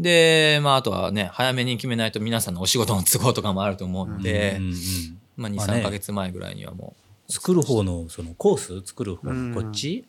[0.00, 7.02] で、まあ、あとはね、早めに決めないと皆さんのお仕事の都合とかもあると思うんで、うんうんうん、まあ、2、3か月前ぐらいにはもう。
[7.30, 10.06] 作る方のそのコース作る方こっち、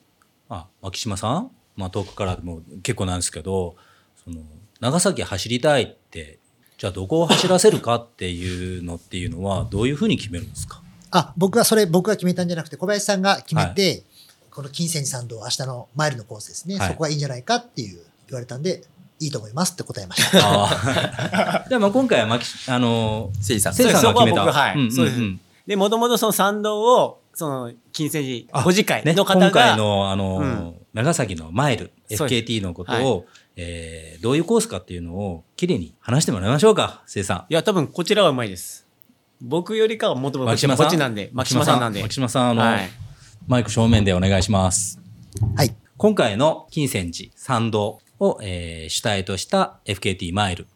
[0.48, 3.76] あ牧島さん、まあ、遠くからも結構なんですけど
[4.24, 4.38] その
[4.80, 6.39] 長崎走りたいって
[6.78, 10.82] じゃあどこを走らせるかっていうのっていうのはどういうふうに決めるんですか？
[11.12, 14.04] あ僕はそれ僕が決めたんじゃなくて小林さんが決めて、はい、
[14.50, 18.86] この金銭参道明日のマイルのコースですね、はい、そこがいいんじゃないかっていう言われたんで
[19.19, 20.39] いいと思いますって答えました。
[20.41, 23.73] あ でも今回は牧あのせいさん。
[23.73, 24.45] せいさんが決めた。
[24.45, 25.19] はい、そうです。
[25.67, 29.45] で、もともとその参道を、その、金銭寺、小次会の方が。
[29.45, 33.25] 今回の、あの、うん、長崎のマイル、FKT のことを、はい、
[33.58, 37.45] えー、どういうコースかっていうのを、きれいに話してもらいましょうか、せいさん。
[37.49, 38.88] いや、多分こちらはうまいです。
[39.41, 42.01] 僕よりかはもともとこっちなんで、牧島さんなんで。
[42.01, 42.89] 牧島さん、あの、はい、
[43.47, 44.99] マイク正面でお願いします。
[45.55, 45.75] はい。
[45.97, 50.67] 今回の金銭寺参道を、えー、主体とした FKT マイル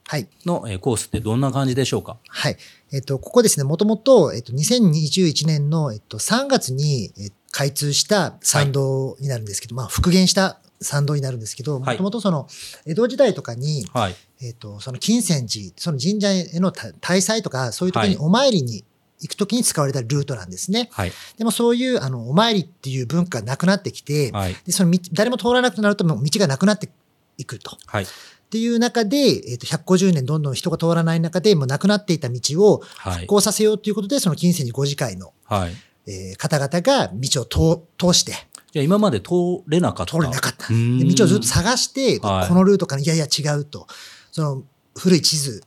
[0.46, 2.18] の、はい、コースってどんな感じでしょうか？
[2.28, 2.58] はい。
[2.92, 12.48] えっ、と、ここですね、もともと、えっ、と、2021年の、えっ、と、3月に、え開通した参道になるんですけど、はい、まあ、復元した参道になるんですけど、もともとその、
[12.86, 18.84] 江戸時代とかに、はい、えっ、と、その金銭寺、その神社への大祭とか、そういう時にお参りに
[19.22, 20.90] 行くときに使われたルートなんですね。
[20.92, 26.90] はい、でもそういう、あの、お参りっていう文化がなくなってきて、はい、で、その誰も通らなくなると、道がなくなって
[27.38, 27.78] いくと。
[27.86, 28.04] はい。
[28.04, 28.08] っ
[28.50, 35.74] ていう中で、えっ、ー、と、150年どんどん人が通らない中で、もうなくなっていた道を復興させようということで、はい、その金銭寺5次会の、はい。
[36.06, 38.34] えー、方々が道を通して、
[38.74, 40.18] いや、今まで通れなかった。
[40.18, 40.68] 通れなかった。
[40.68, 43.88] で道をずっと探して、はい、このルートから、いやいや違うと。
[44.32, 44.64] その、
[44.96, 45.64] 古い地図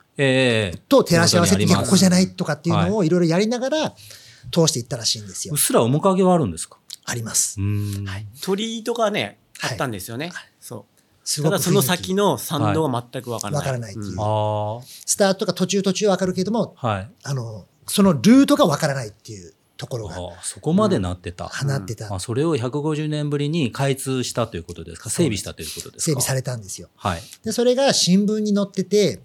[0.88, 3.94] と照らし合わせて、いや、ここじゃないとかっていうのをいろいろやりながら、
[4.52, 5.54] 通していったらしいんですよ。
[5.54, 6.78] うっすら面影はあるんですか？
[7.04, 7.60] あります。
[7.60, 8.26] はい。
[8.42, 10.30] 鳥居とかね、あったんですよね。
[10.32, 10.95] はい、そう。
[11.42, 13.60] ただその先の参道は全くわからない。
[13.60, 14.14] わ、からないっていう。
[14.14, 20.16] スタートが途中途中わかるけども、はい、あの、そのルートがわからないっていうところが。
[20.42, 21.50] そこまでなってた。
[21.64, 22.14] なってた。
[22.14, 25.10] あそれを150年ぶりに開通したということですか？
[25.10, 26.04] 整備したということですか？
[26.04, 26.88] 整備されたんですよ。
[26.96, 27.22] はい。
[27.44, 29.20] で、それが新聞に載ってて、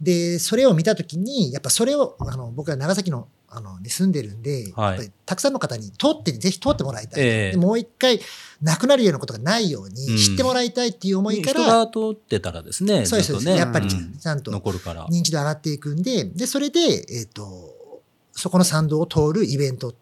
[0.00, 7.22] で、それを見たときに、やっぱそれを、あの、僕は長崎のあの、に住んでるんで、はい、やっぱりたくさんの方に通って、ぜひ通ってもらいたい。
[7.24, 8.20] えー、もう一回、
[8.60, 11.60] なくなるようなことがないように知ってもらいたいっていう思いから。
[11.60, 13.06] うん、人が通ってたらですね。
[13.06, 19.94] そうです、ね、やっぱりちゃんと認知度上がっていくんで、で、それで、えっ、ー、と、そこの参道を通るイベントっ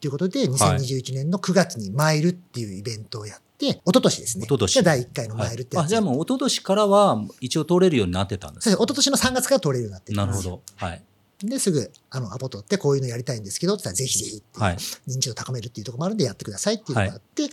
[0.00, 4.44] ていうことで、2021年の9月にマイルっていうイベントをやって、一昨年ですね。
[4.44, 4.82] 一昨年。
[4.82, 10.62] 第1回のマイルってやつ、はい、あ、じゃあもう一昨年からは一応通れるようになってたんですか一昨年の3月から通れるようになってなるほど。
[10.76, 11.02] はい。
[11.42, 14.76] で、すぐ、あの、アポ取ってこういうのやりたいんですけど、って言ったらぜひぜひはい、
[15.08, 17.50] 認知度高めるっていうところもあるんでやってくださいっていうのがあって、はい、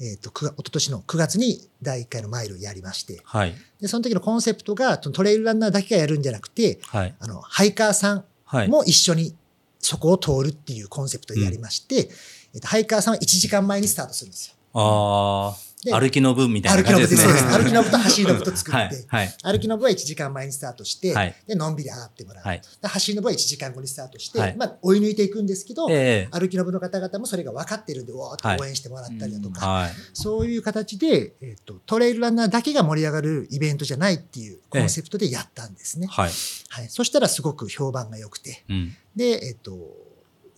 [0.00, 8.24] えっ、ー、と、一昨年の9月に第1回のマイルをやりまして、はい、で、その時のコンセプトが、トレイルランナーだけがやるんじゃなくて、はい、あの、ハイカーさん
[8.68, 9.34] も一緒に
[9.78, 12.10] そこを通るっていうコンセプトでやりまして、うん、
[12.54, 14.54] えっ、と、ハイカーさんは1時間前にスタートするんですよ。
[14.74, 15.73] ああ。
[15.92, 17.32] 歩きの部みたいな感じですね。
[17.50, 22.44] 歩きの部と走りの部と作って、はい、歩きの部は1時間前にスタートして、はい、で、のんびり上がってもらう。
[22.44, 36.06] はい、走りの部は1時間後にスタートして、はい、まあ、追い抜いていくんですけど、えー、歩きの部の方々もそれが分かってるんで、おーっと応援してもらったりだとか、はい、そういう形で、えっ、ー、と、トレイルランナーだけが盛り上がるイベントじゃないっていうコンセプトでやったんですね。
[36.06, 36.30] はい。
[36.68, 36.88] はい。
[36.88, 40.03] そしたらすごく評判が良くて、うん、で、えっ、ー、と、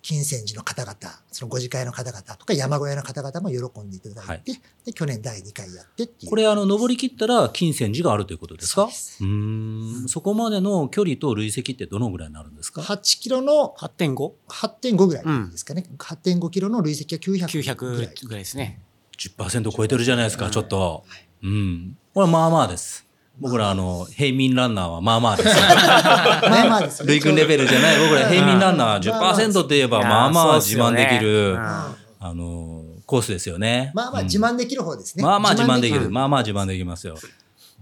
[0.06, 0.94] 金銭寺の方々、
[1.32, 4.44] そのご自会の方々とか山小屋の方々も喜んでいただいて、はい、
[4.84, 6.30] で去年第2回やってっていう。
[6.30, 8.88] これ、あの、登り切ったら金銭寺があるということですか？
[9.20, 10.04] うん。
[10.06, 15.84] そこまでの距離と累積ってどのぐらいになるんですか ?8 キロの 8.5?8.5 ぐらいですかね。
[15.90, 18.06] うん、8.5キロの累積は900ぐらい。
[18.06, 18.80] 900ぐらいですね。
[19.18, 21.02] 10%超えてるじゃないですか、ちょっと。
[21.04, 21.98] はい、うん。
[22.14, 23.05] これはまあまあです。
[23.38, 25.48] 僕らあの、平民ランナーはまあまあです。
[25.54, 27.08] まあまあです、ね。
[27.08, 27.98] 類君レベルじゃない。
[28.00, 33.92] 僕ら平民ランナー10%って言えばまあまあ自慢できる、あの、コースですよね。
[33.94, 35.24] まあまあ自慢できる方ですね。
[35.24, 36.10] まあまあ自慢できる。
[36.10, 37.16] まあまあ自慢できますよ。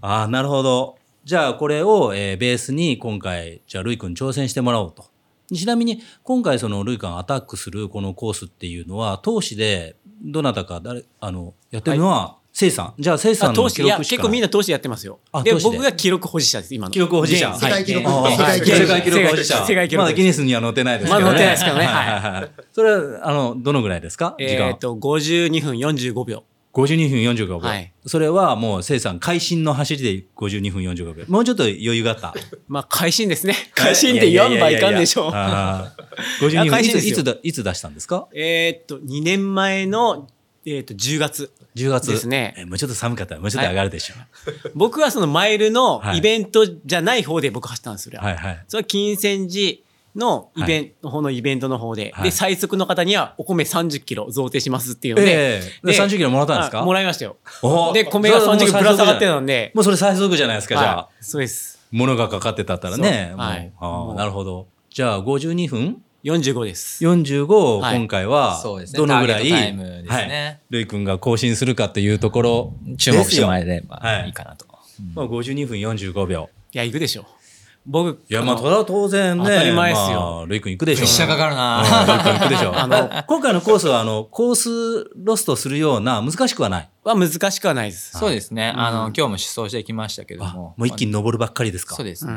[0.01, 0.97] ああ、なるほど。
[1.23, 5.05] じゃあこれを、えー、ベースに今回、じゃあルイ君挑戦してもらおうと
[5.53, 12.93] ちなみに今回そのルイカンアタックするこのコースっていうのは投資でどなたか誰あのやってるのは、せいさん。
[12.97, 15.19] じゃあ、せいさんの記録いや、結構みんな投資やってますよ。
[15.43, 16.91] で、僕が記録保持者です、今の。
[16.91, 17.53] 記録保持者。
[17.53, 18.71] 世界記録、世界記
[19.11, 19.65] 録保持者。
[19.65, 20.05] 世界記録。
[20.05, 21.25] まだギネスには載ってないですけどね。
[21.25, 21.85] まだ載ってないですけどね。
[21.85, 22.63] はい。
[22.71, 24.37] それは、あの、どのぐらいですか？
[24.39, 26.45] えっと、52分45秒。
[26.73, 27.59] 52分45秒。
[27.59, 27.91] はい。
[28.05, 31.25] それはもう、せいさん、会心の走りで52分45秒。
[31.27, 32.33] もうちょっと余裕があった？
[32.69, 33.53] まあ、会心ですね。
[33.75, 35.31] 会心って4倍いかんでしょう。
[35.31, 36.79] 52分。
[36.79, 38.29] いつ、いつ、いつ出したんですか？
[38.33, 40.29] えっと、2年前の
[40.65, 41.51] えっ、ー、と、10月。
[41.75, 42.09] 10月。
[42.09, 42.65] ですね。
[42.67, 44.19] もうちょっと寒かったら、もうちょっと上がるでしょう。
[44.19, 48.19] はい、僕はそのマイルのイベントじゃない方で僕走ったんですよ。
[48.19, 48.65] はいはい。
[48.67, 49.77] それは金銭寺
[50.15, 56.83] のイベント、方のイベントの方で、はい、で、最速の方にはお米30キロ贈呈しますっていうので、えー、で30キロもらったんですか？
[56.83, 57.37] もらいましたよ。
[57.93, 59.71] で、米が30キロプラス上がってたんで。
[59.75, 61.09] もうそれ最速じゃないですか、じゃあ。
[61.21, 61.79] そうです。
[61.91, 63.33] 物がかかってたったらね。
[63.37, 63.71] はい。
[63.79, 64.67] ああ、なるほど。
[64.89, 67.05] じゃあ52分45です。
[67.05, 68.59] 45を今回は、
[68.95, 74.65] どのぐらい、はい、ルイ君が更新するかっていうところ、注目してもらえればいいかなと。
[75.13, 76.49] まあ52分45秒。
[76.73, 77.27] いや、行くでしょ。
[77.85, 79.43] 僕、いや、まあ、それは当然ね。
[79.43, 80.19] 当たり前ですよ。
[80.19, 81.01] まあ、ルイ君行くでしょ。
[81.01, 82.73] プレッシャーかかるなルイ君行くでしょ。
[82.79, 86.89] あの、今回のコースは、あの、コースロストするような、難しくはない。
[87.03, 88.17] は難しくはないです。
[88.17, 88.73] そうですね。
[88.75, 90.73] あの、今日も出走してきましたけども。
[90.77, 92.33] もう一気に登るばっかりですかそうですね。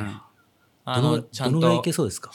[0.84, 1.52] あの、ちゃんと。
[1.52, 2.30] どのぐらい行けそうですか？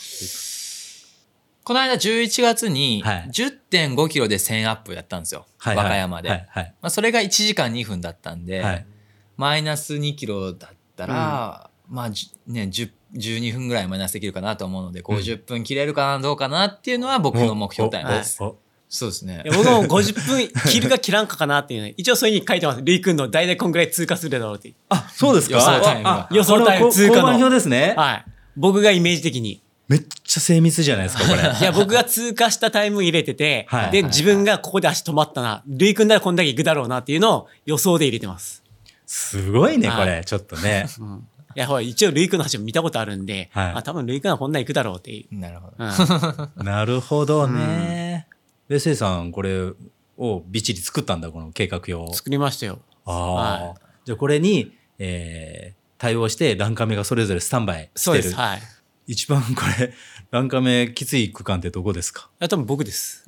[1.63, 5.45] この間11月に10.5キロで1000アップやったんですよ。
[5.57, 6.29] はい、和歌山で。
[6.29, 8.85] はいはい、まあ、それが1時間2分だったんで、はい、
[9.37, 12.09] マイナス2キロだったら、うん、まあ
[12.47, 18.41] ね、10 12分ぐらいマイナスできるかなと思うので、50分切れるかな、どうかなっていうのは僕の目標タイムです。
[18.89, 19.43] そうですね。
[19.45, 21.93] 僕も 50分切るか切らんかかなっていうね。
[21.97, 22.81] 一応そういうふうに書いてます。
[22.83, 24.73] ルイ君の大体こんぐらい通過するだろうって。
[24.89, 26.25] あ、そうですか予想タイム。
[26.29, 27.35] 予想タイム通過の。
[27.35, 27.95] 表ですね。
[27.97, 28.25] はい。
[28.55, 29.62] 僕がイメージ的に。
[29.87, 31.41] めっちゃ精密じゃないですか、これ。
[31.59, 38.63] いや、僕が通過したタイム入れてて、はい、で、自分がここで足止まったな、ルイ君ならこんだけ行くだろうなっていうのを予想で入れてます。
[39.05, 40.87] すごいね、これ、ちょっとね。
[40.99, 45.37] うんいや、ほら、一応、ルイ君の橋も見たことあるんで、はい、あ、多分、ルイ君はこんな行くだろうっていう。
[45.37, 45.75] なるほど。
[45.77, 48.27] うん、 なるほどね。
[48.67, 49.71] で、せいさん、これ
[50.17, 52.11] をびっちり作ったんだ、この計画表を。
[52.11, 52.79] 作りましたよ。
[53.05, 53.81] ああ、はい。
[54.05, 57.93] じゃあ、これに、えー、対応して、ランカメがそれぞれスタンバイしてる。
[57.95, 58.33] そうです。
[58.33, 58.61] はい。
[59.05, 59.93] 一番これ、
[60.31, 62.29] ランカメきつい区間ってどこですか？
[62.39, 63.23] あ、多分僕です。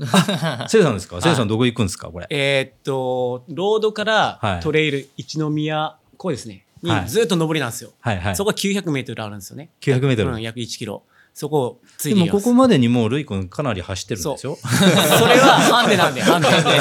[0.69, 1.19] せいさんですか？
[1.21, 2.09] せいさんどこ行くんですか？
[2.09, 2.27] これ。
[2.29, 6.65] えー、っと、ロードからトレイル、はい、一宮、こうですね。
[6.81, 7.91] にずっと上りなんですよ。
[7.99, 9.69] はいはい、そこ900メートルあるんですよね。
[9.81, 11.03] 900メートル、うん、約1キロ。
[11.35, 14.55] そこをついてでもここまでにもうルイ君かなり走ってるんですよ。
[14.55, 14.55] そ
[15.27, 16.71] れはハンデなんで、ハンデなんで。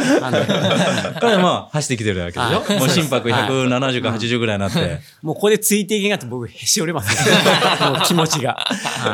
[1.18, 2.78] 彼はまあ走ってきてるわけでしょ。
[2.78, 5.00] もう心拍170か80ぐらいになって。
[5.22, 7.36] もうここでついていけなくて僕へし折れますね。
[8.04, 8.58] 気持ちが。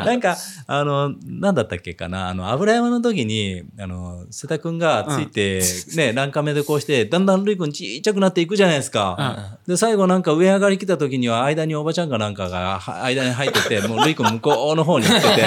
[0.04, 2.28] なんか、あの、なんだったっけかな。
[2.28, 5.62] あの、油山の時に、あの、瀬田君がついて、
[5.94, 9.58] ね、ランカメでこうして、だんだんルイ君ちっちゃくなっていくじゃないですか。
[9.68, 15.44] で、最後なんか上上がり来た時には間におばちゃんかなんかが間に入ってて、もうルイ君向こうの方に行ってて。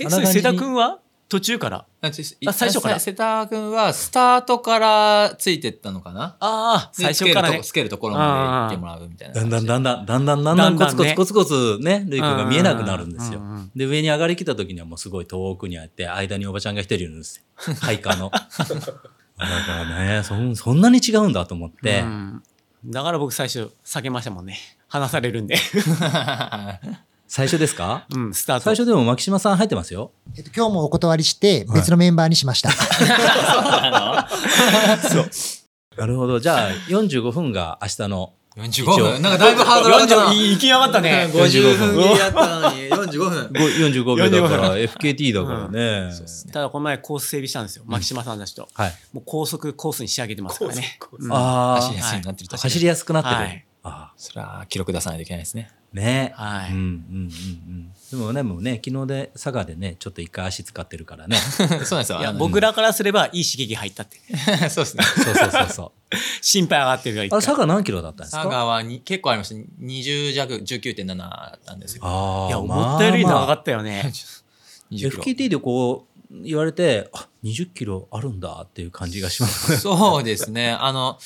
[0.00, 2.12] え、それ瀬田君は途中からあ
[2.52, 7.62] 最初から瀬田君はスタートからついてったのかなああ、最初からね。
[7.64, 9.34] つけるところまで行ってもらうみたいな。
[9.34, 13.40] だんだんだんだん、だんだんだんだんコツコツコツコツね、ルイ君が見えなくなるんですよ。
[13.74, 17.74] で、上に上がりきた時にはもうすごい遠くにあって、間におばちゃんが一人いるんですよ。
[17.80, 18.30] ハイカーの。
[18.30, 18.46] だか
[19.38, 22.04] らねそ、そんなに違うんだと思って。
[22.84, 24.58] だから僕最初避けましたもんね。
[24.86, 25.56] 話されるんで。
[27.28, 28.06] 最初ですか？
[28.14, 28.64] うん、スタート。
[28.64, 30.12] 最初でも牧島さん入ってますよ。
[30.36, 32.70] えっと、今日もお断りして別のメンバーにしました。
[32.70, 34.28] は
[35.04, 35.30] い、 そう。
[35.98, 36.38] なるほど。
[36.40, 38.32] じゃあ、45分が明日の。
[38.56, 39.20] 45分？
[39.22, 41.28] なんかだいぶハードル上がった行き上がったね。
[41.30, 43.50] 50分切りやったのに、45分。
[43.52, 46.10] 45秒だから、FKT だからね。
[46.52, 47.84] ただ、この前コース整備したんですよ。
[47.86, 48.66] 牧島さんたちと。
[48.72, 48.94] はい。
[49.12, 50.98] もう高速コースに仕上げてますからね。
[51.30, 51.82] ああ。
[51.82, 52.48] 走りやすくなってる。
[52.56, 53.64] 走りやすくなってる。
[53.82, 54.12] ああ。
[54.16, 55.70] それは記録出さないといけないですね。
[55.92, 56.32] ね。
[56.36, 56.72] はい。
[56.72, 57.92] うんうんうんうん。
[58.10, 61.36] でもね、もうね、昨日で佐賀でね、ちょっと一回足使ってるからね。
[61.56, 62.18] そうなんですよ。
[62.20, 64.18] いや、僕らからすればいい刺激入ったって。
[64.70, 65.04] そうですね。
[65.04, 66.16] そうそうそうそう。
[66.40, 67.26] 心配上がってるから。
[67.38, 68.42] あ、佐賀何キロだったんですか？
[68.42, 69.54] 佐賀はに結構ありました。
[69.82, 72.02] 20弱、19.7だったんですよ。
[72.04, 72.48] ああ。
[72.48, 74.12] いや、思ったより長かったよね。
[74.92, 79.78] FKT でこう、言われて、あ、20キロあるんだっていう感じがします。
[79.78, 80.70] そうですね。
[80.72, 81.18] あの、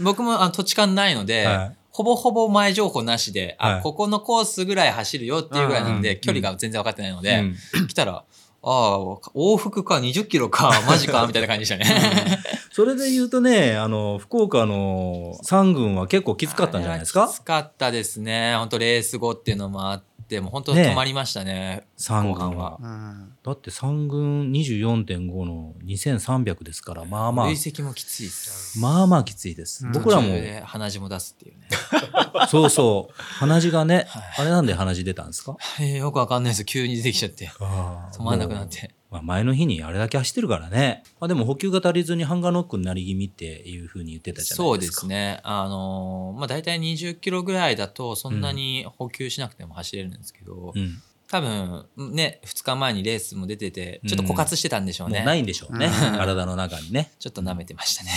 [0.00, 7.44] 僕もあの土地勘ないので、はいほぼほぼ前情報なしで、あ、ここのコースぐらい走るよっていうぐらいなんで、距離が全然分かってないので、
[7.86, 8.24] 来たら、あ
[8.66, 8.98] あ、
[9.36, 12.38] 往復か、20キロか、 マジか、みたいな感じでしたね。
[12.72, 17.28] それで言うとね、あの、福岡の3軍は結構きつかったんじゃないですか？
[17.28, 18.56] きつかったですね。
[18.56, 27.46] 本当レース後っていうのもあっってもう本当止まりましたねね3軍は、うん、だって3軍24.5の2300ですからまあまあ。
[27.46, 28.80] 累積もきついです。
[28.80, 30.34] まあまあきついです、うん、僕らも。
[30.64, 31.68] 鼻血も出すっていうね。
[32.48, 33.14] そうそう。
[33.16, 36.64] 鼻血がね、はい、あれなんで鼻血出たんですか、えー、よくわかんないです。
[36.64, 37.48] 急に出てきちゃって。
[37.48, 41.04] 止まんなくなってまあ、前の日にあれだけ走ってるからね。
[41.20, 45.02] まあ、でも補給が足りずにハンガーノックになり気味っていうふうに言ってたじゃないですか。
[45.02, 45.38] そうですね。
[45.44, 57.12] あのー、まあ大体20キロぐらいだとそんなに補給しなくても走れるんですけど、うん、多分ね2日前にレースも出ててちょっと枯渇してたんでしょうね、うん、ないんでしょうね、うん、体の中にね。
[57.20, 58.10] ちょっと舐めてましたね。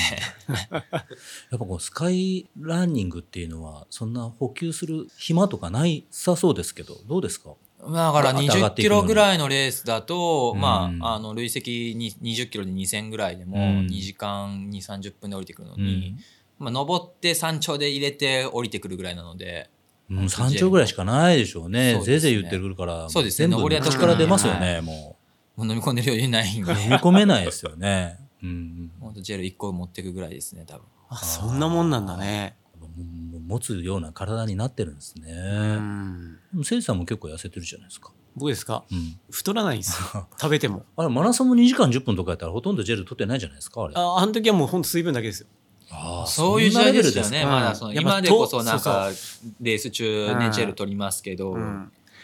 [0.72, 0.84] やっ
[1.52, 7.52] ぱこうスカイランニングっていうのはそんな補給する暇とかないさそうですけどどうですか？
[7.80, 16.18] だから20キロぐらいのレースだと、まあ、あの累積に20キロで2000ぐらいでも2時間2、30分で降りてくるのに、
[16.58, 19.70] まあ、登って山頂で入れて降りてくるぐらいなので、
[20.10, 22.00] うん、山頂ぐらいしかないでしょうね。
[22.02, 23.48] ぜいぜい言ってくるから、そうですね。
[23.48, 25.18] 全部昔から出ますよね、も
[25.58, 25.66] う。
[25.66, 26.72] もう飲み込んでる余裕ないんで。
[26.72, 28.18] 飲み込めないですよね。
[28.42, 28.92] うん。
[29.00, 30.86] 本当ジェル1個持っていくぐらいですね、多分。
[31.10, 32.56] あ、そんなもんなんだね。
[33.48, 35.32] 持つような体になってるんですね。
[35.32, 36.64] うん。
[36.64, 38.12] せいさんも結構痩せてるじゃないですか。
[38.36, 40.28] 僕ですか、うん、太らないんですよ。
[40.40, 40.86] 食べても。
[40.96, 43.94] あれ、マラソンも2時間10分とかやったらほとんどジェル取ってないじゃないですか、あれ。
[43.96, 45.48] あ、あの時はもう本当水分だけですよ。
[45.90, 47.46] あそういう時代ですよね。
[47.46, 49.10] まだその今でこそなんか
[49.62, 51.58] レース中ねジェル取りますけど。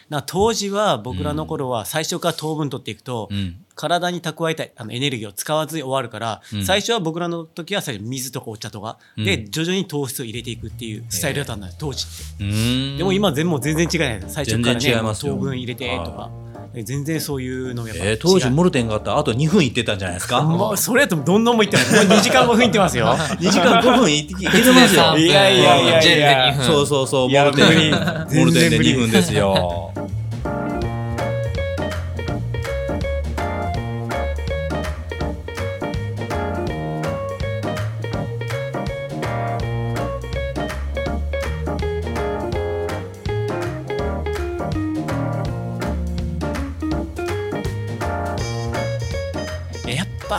[0.08, 3.30] な当時は僕らの頃は最初から糖分取っていくと、
[3.74, 12.96] 体に蓄えたいあのエネルギーを使わずに終わるから、最初は僕らの時は最初水とかお茶とか、で徐々に糖質を入れていくっていうスタイルだったんだよ当時って。
[12.98, 14.24] でも今全も全然違いない。
[14.28, 16.30] 最初からね糖分入れてとか。
[16.82, 20.42] 全然そういうのやっぱ、えー、当時モルテンがあったあと2分いってたんじゃないですか？
[20.42, 21.94] もうそれやとどんどんもいってます。
[21.94, 23.06] もう2時間5分いってますよ。
[23.38, 24.34] 2時間5分いって
[24.72, 25.16] ますよ。
[25.18, 26.20] いやいやいやい
[26.58, 26.62] や。
[26.62, 27.92] そうそうそうモルテン。
[28.40, 29.92] モルテンで2分ですよ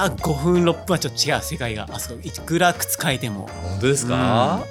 [0.10, 3.50] ぱ5分6分はちょっと違う世界があそこいくら靴変えても。
[3.64, 4.64] 本当ですか、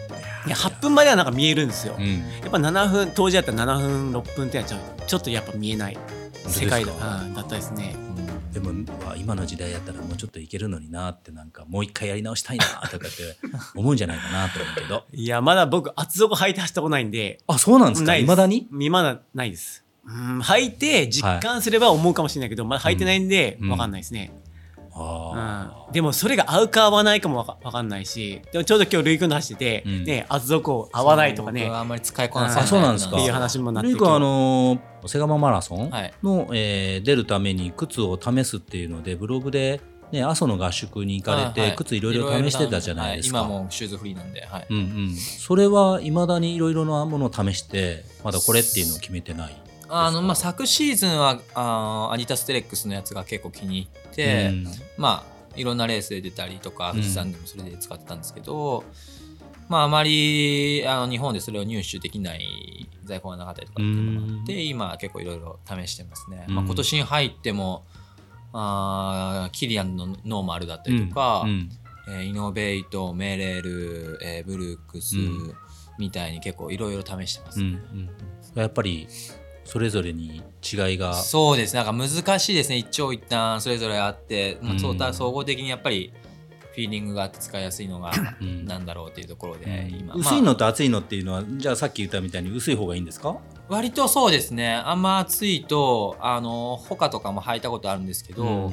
[0.45, 5.99] うん、いや8分まではなんか見えるんですよ、うん、やっぱ7分当時だったら7分6分ってはちょちょっとやっぱ見えない
[6.47, 6.93] 世界だ
[7.35, 7.97] だったですね、
[8.53, 8.70] でも
[9.16, 13.37] 今の時代やったらもうちょっといけるのになってなんかもう一回やり直したいなとかって
[13.74, 15.05] 思うんじゃないかなと思うけど。
[15.12, 17.41] いやまだ僕厚底履いて走ったことないんで。
[17.47, 18.14] あそうなんですか？
[18.16, 18.68] いまだに？
[18.91, 19.82] まだないです。
[20.07, 24.43] うん履いて実感すれば思うかもしれないけど、はい、まだ履いてないんで分かんないですね、うん
[24.97, 31.66] うん、でもそれが合うか合わないかも分かんないしでもちょうど今日ルイ君と走ってて、うん、ね厚底合わないとかね。
[31.66, 33.16] あんまり使いこなさないそうなんですか。
[33.16, 35.90] っていう話もなってルイ君あのセガママラソン
[36.22, 39.80] の、はい、えー、出るために靴を試すっていうのでブログで
[40.12, 43.40] ね、阿蘇の合宿に行かれて、はい、靴いろいろ試してたじゃないですか。
[43.40, 44.66] はい、今もシューズフリーなんで、はい。
[44.70, 45.16] うんうん。
[45.16, 49.64] それはいまだにいろいろなものを試して、まだこれっていうのを決めてない
[49.97, 54.66] あのまあ、昨シーズンはあアニタステレックスのやつが結構気に入って、うん、
[54.97, 58.84] まあいろんなレースで出たりとか富士山でもそれで使ってたんですけど、うん、
[59.68, 67.84] まああまりあの日本でそれを入手できない在庫がなかったりとかっていうのもあって、今結構いろいろ試してますね、まあ、今年に入っても
[68.53, 71.70] あキリアンのノーマルだったりとか、うん、
[72.09, 75.14] えー、イノベイトメレル、えー、ブルークス
[75.99, 77.78] みたいに結構いろいろ試してます、ね、
[78.57, 79.07] やっぱり
[79.65, 81.15] それぞれに違いが。
[81.15, 81.75] そうです。
[81.75, 82.77] なんか難しいですね。
[82.77, 86.12] 一長一短それぞれあって、まあ、そうた総合的にやっぱり
[86.73, 93.37] フィーリングがあって使いやすいのがなんだろうっていうところで、うん、今、薄いのと厚いのっていうのはじゃあさっき言ったみたいに薄い方がいいんですか？
[93.69, 94.75] 割とそうですね。
[94.75, 98.73] あんま厚いとあの他とかも履いたことあるんですけど、うん、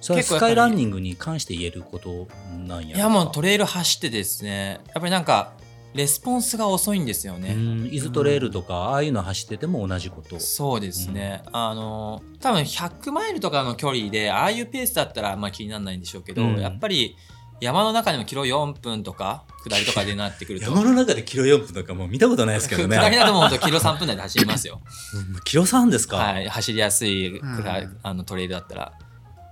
[0.00, 2.26] それはスカイランニングに関して言えること
[2.66, 4.80] なんやいやもうトレイル走ってですね。
[4.88, 5.52] やっぱりなんか
[5.96, 7.56] レスポンスが遅いんですよね。
[7.90, 10.38] イズトレールとか、ああいうの走ってても同じこと。
[10.38, 17.16] そうですね、うん、あの多分100マイルとかの距離でああいうペースだったらあんま気にならないんでしょうけど、うん、やっぱり
[17.60, 20.66] 山の中でもキロ4分とか下りとかでなってくると。
[20.70, 22.96] 山の中でキロ4分とかもう見たことないですけどね。
[22.96, 24.80] 下りだと思うとキロ3分台で走りますよ。
[25.44, 26.18] キロ3ですか？
[26.18, 26.48] はい。
[26.48, 28.92] 走りやすいくらい、うん、あのトレイルだったら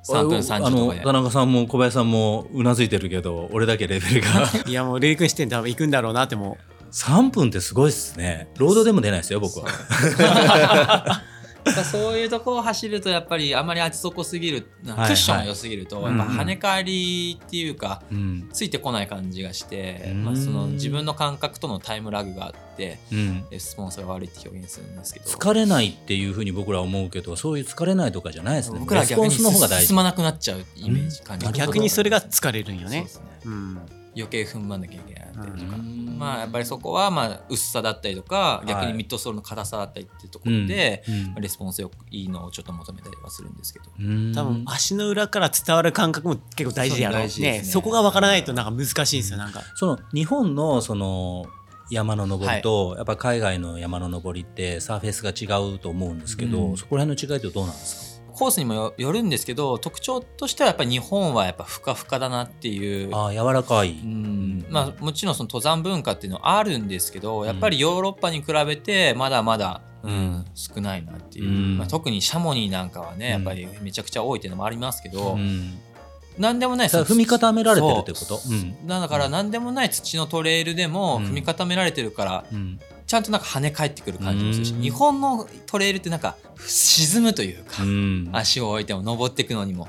[0.05, 1.00] 3分30とかで。
[1.00, 4.28] 田中さんも小林さんもうなずいてるけど俺だけレベルが。
[4.66, 6.59] いやもうレイ君視点多分行くんだろうなっても
[6.92, 8.48] 3分ってすごいっすね。
[8.59, 9.66] ロードでも出ないですよ僕は。
[9.66, 11.22] ぱ
[11.90, 18.02] そういうとこを走るとやっぱりあまり厚底すぎるクッションが良すぎると、やっぱ跳ね返りっていうか、
[18.52, 22.98] ついてこない感じがして、まあ、その自分の感覚とのタイムラグがあって、
[23.50, 25.26] レスポンスが悪いって表現するんですけど。
[25.26, 28.78] 疲れないっていうふうに僕ら思うけどそういう疲れないとかじゃないですね。
[28.78, 31.46] 僕ら逆に進まなくなっちゃうイメージ感じ。
[31.52, 33.06] 逆にそれが疲れるんよね。
[34.16, 41.05] 余計踏ん張んなきゃいけないったりとか、まあやっぱりそこはまあ薄さだったりとか逆にミッドソールの硬さだったりっていうところで、
[41.39, 43.87] レスポンスよくいいのをちょっと求めたりはするんですけど。
[44.35, 47.18] 多分足の裏から伝わる感覚も結構大事やろ。
[47.18, 47.28] うね。
[47.39, 49.62] ねそこが分からないとなんか難しいんですよなんか。
[49.76, 51.47] その日本のその
[51.91, 58.13] 山の登りと、はい、やっぱ海外の山の登りってサーフェスが違うと思うんですけど、うん、そこら辺の違いってどうなんですか？
[58.35, 63.11] コースにもよるんですけど特徴としてはやっぱり日本はやっぱふかふかだなっていう。
[63.14, 64.66] あ柔らかい、うん。
[64.68, 75.78] まあ、もちろんその登山文化っていうのはあるんですけどやっぱりヨーロッパに比べてまだまだ、うん、少ないなっていう、うん、まあ、特にシャモニーなんかはねやっぱりめちゃくちゃ多いっていうのもありますけど、うん。
[76.39, 78.53] 何でもない踏み固められてるってこと、う。
[78.53, 87.82] ん、だから何でもない土のトレイルでも踏み固められてるから、うん、ちゃんとなんか跳ね返ってくる感じもするし、日本のトレイルってなんか沈むというか、
[88.38, 89.88] 足を置いても登っていくのにも、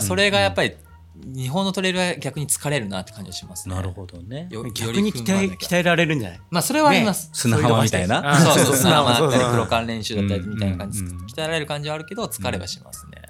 [0.00, 0.74] それがやっぱり
[1.16, 3.74] 日本のトレイルは逆に疲れるなって感じがしますね。
[3.74, 4.48] なるほどね。
[4.74, 6.40] 逆に鍛え鍛えられるんじゃない？
[6.50, 7.30] まあそれはあります。
[7.32, 8.38] 砂浜みたいな。
[8.40, 13.22] そうそう、砂浜だったり、黒缶練習だったりみたいな感じ、鍛えられる感じはあるけど、疲れはしますね。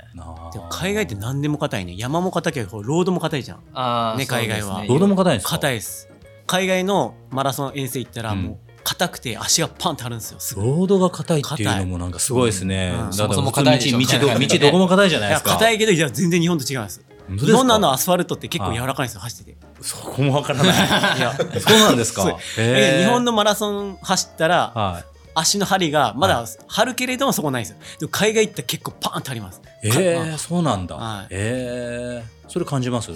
[0.52, 1.94] でも海外って何でも硬いね。
[1.96, 3.60] 山も硬いけど、ロードも硬いじゃん。
[3.72, 4.84] あね、海外は。
[4.88, 5.50] ロードも硬いですか？
[5.52, 6.08] 硬いです。
[6.46, 8.58] 海外のマラソン遠征行ったら、もう、
[8.98, 10.62] 硬くて足がパンってあるんですよ。
[10.62, 12.92] ロードが硬いっていうのもなんかすごいですね。
[13.12, 15.52] そもそも硬い道、 道どこも硬いじゃないですか。
[15.52, 17.00] 硬いけど、いや全然日本と違います。
[17.28, 19.58] 日本のあのアスファルトって結構柔らかいんですよ、走ってて。
[19.82, 20.74] そこもわからない。
[21.18, 22.24] いや、そうなんですか？
[22.56, 27.78] 日本のマラソン走ったら、足の針がまだ張るけれどもそこないんですよ。
[28.00, 29.60] でも海外行ったら結構パーンってあります。
[29.84, 29.90] え
[30.34, 30.96] えそうなんだ。
[30.96, 33.12] はい、ええそれ感じます？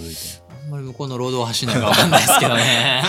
[0.64, 3.02] あんまり向こうのロードを走らないかわかんないですけどね。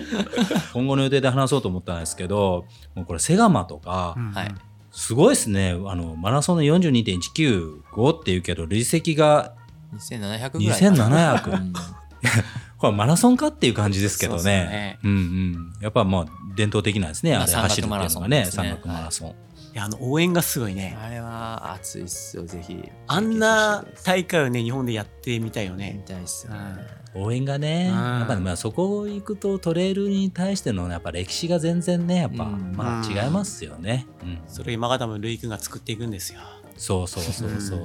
[0.72, 4.54] 今後の予定で話そうと思ったんですけど、もうこれセガマとか、はい、
[4.92, 5.70] すごいですね。
[5.86, 9.54] あの、マラソンの42.195っていうけど、累積が
[9.94, 10.80] 2700ぐらい。
[10.80, 11.72] 2700。
[12.78, 14.42] これマラソンかっていう感じですけどね。
[14.42, 15.72] ねうんうん。
[15.82, 16.26] やっぱまあ
[16.56, 17.34] 伝統的なんですね。
[17.34, 19.34] あれ走るっていうのがね、山岳マラソン。
[19.72, 20.96] いやあの応援がすごいね。
[21.00, 22.82] あれは熱いっすよ、ぜひ。
[23.06, 25.94] あんな大会をね、日本でやってみたいよね。
[25.96, 27.00] みたいっすよね。
[27.14, 34.06] 応援がね、やっぱまあそこ行くとトレイルに対してのやっぱ歴史が全然ね、やっぱ、まあ違いますよね。
[34.22, 36.40] うん、それ今方もルイ君が作っていくんですよ。
[36.76, 37.80] そうそうそうそう。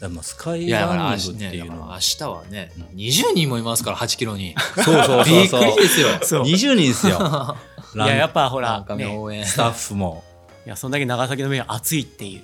[0.00, 4.54] でもスカイランニングっていうのは、明日はね、20人もいますから8キロに。
[4.76, 6.44] そうそうそうびっくりですよ。
[6.44, 7.56] 20人ですよ。
[7.94, 10.24] いややっぱほら、ね、スタッフも
[10.64, 12.42] いやそんだけ長崎の目は熱いっていう。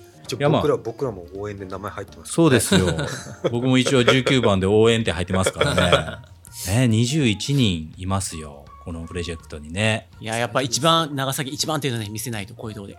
[0.49, 2.85] 僕ら僕らも応援で名前入ってます、そうですよ。
[3.51, 6.87] 僕も一応19番で応援って入ってますからね。
[6.87, 8.65] ね21人いますよ。
[8.85, 10.07] このプロジェクトにね。
[10.19, 12.97] いや、やっぱ一番、長崎一番っていうのね、見せないと、こういうとこで。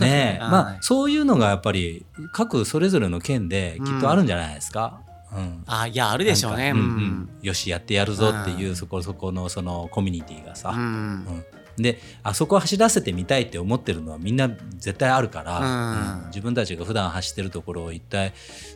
[0.00, 5.00] ね まあ、そういうのがやっぱり、各それぞれの県できっとあるんじゃないですか？
[5.34, 11.44] うん、あいやあるでしょうね、うんうん、よしやってやるぞっていう、そこそこのそのコミュニティがさ、うん
[11.76, 18.32] であそこ走らせてみたいって思ってるのはみんな絶対あるから、うん、自分たちが普段走ってるところを一体、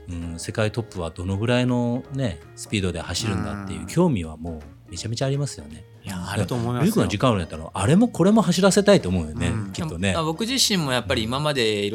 [0.08, 5.84] うん、世界トップはどのぐらいの、ね、スピードで走るんだっていう興味はもうめちゃめちゃありますよね。
[6.04, 7.04] いやあると思いますよ。
[7.04, 10.14] の時間あるんやったらあれもこれも走らせたいと思うよね、うん、きっとね。
[10.16, 11.92] 僕自身もやっぱり今まで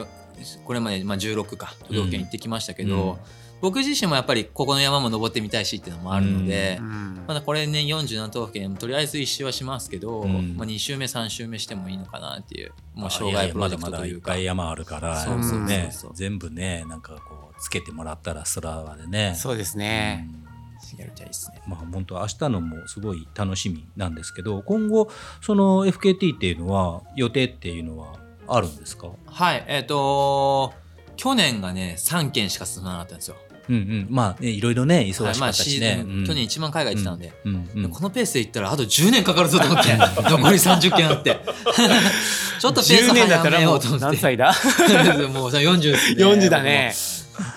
[0.65, 3.17] これまでまあ16か都道府県行ってきましたけど、うん、
[3.61, 14.35] 僕自身もやっぱりここの山も登ってみたいしっていうのもあるので、うん、まだこれね47都道府県とりあえず1周はしますけど、まあ、2周目3周目してもいいのかなっていうもう障害プロジェクトというか。
[14.37, 19.35] いやまだまだいっぱい山あるからそうそうね全部ねなんかこうつけてもらったら空でね。
[19.35, 20.27] そうですね、
[20.97, 21.61] やりたいですね。
[21.67, 25.09] まあ本当明日のもすごい楽しみなんですけど今後
[25.41, 28.15] その FKT っていうのは予定っていうのは
[28.47, 29.11] あるんですか？
[29.27, 30.73] はいえっ、ー、と
[31.15, 33.35] 去年がね3件しか進まなかったんですよ。
[33.69, 39.95] うんうん、まあ、ね、いろいろね忙しかったしね、はいまあうん、去年一番海外行ってたので、うんうん、このペースで行ったらあと10年かかるぞと思って。
[40.29, 41.37] 残り30件あって。
[42.59, 44.05] ちょっとペース早めようと思って。
[44.05, 44.53] 何歳だ？
[45.33, 46.93] もう40、ね、40だね。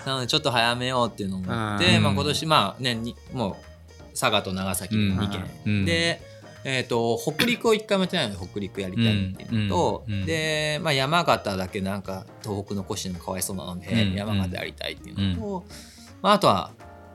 [0.07, 2.99] なのでちょっと早めようっていうのを思って、まあ、今年まあね
[3.33, 3.75] もう
[4.19, 6.23] 佐賀と長崎の2県、で、
[6.65, 15.65] えーと、北陸を1回もやってないので北陸やりたいっていうのと、で、まあ、山形だけなんか東北残してるのかわいそうなので、山形やりたいっていうのと、
[16.25, 16.70] まあ、あとは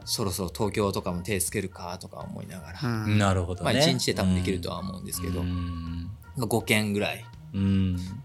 [0.06, 5.50] そろそろ東京とかも手つけるかとか思いながら、なるほど、ね、まあ、1日で多分できるとは思うんですけど、ま
[6.44, 7.26] あ、5件ぐらい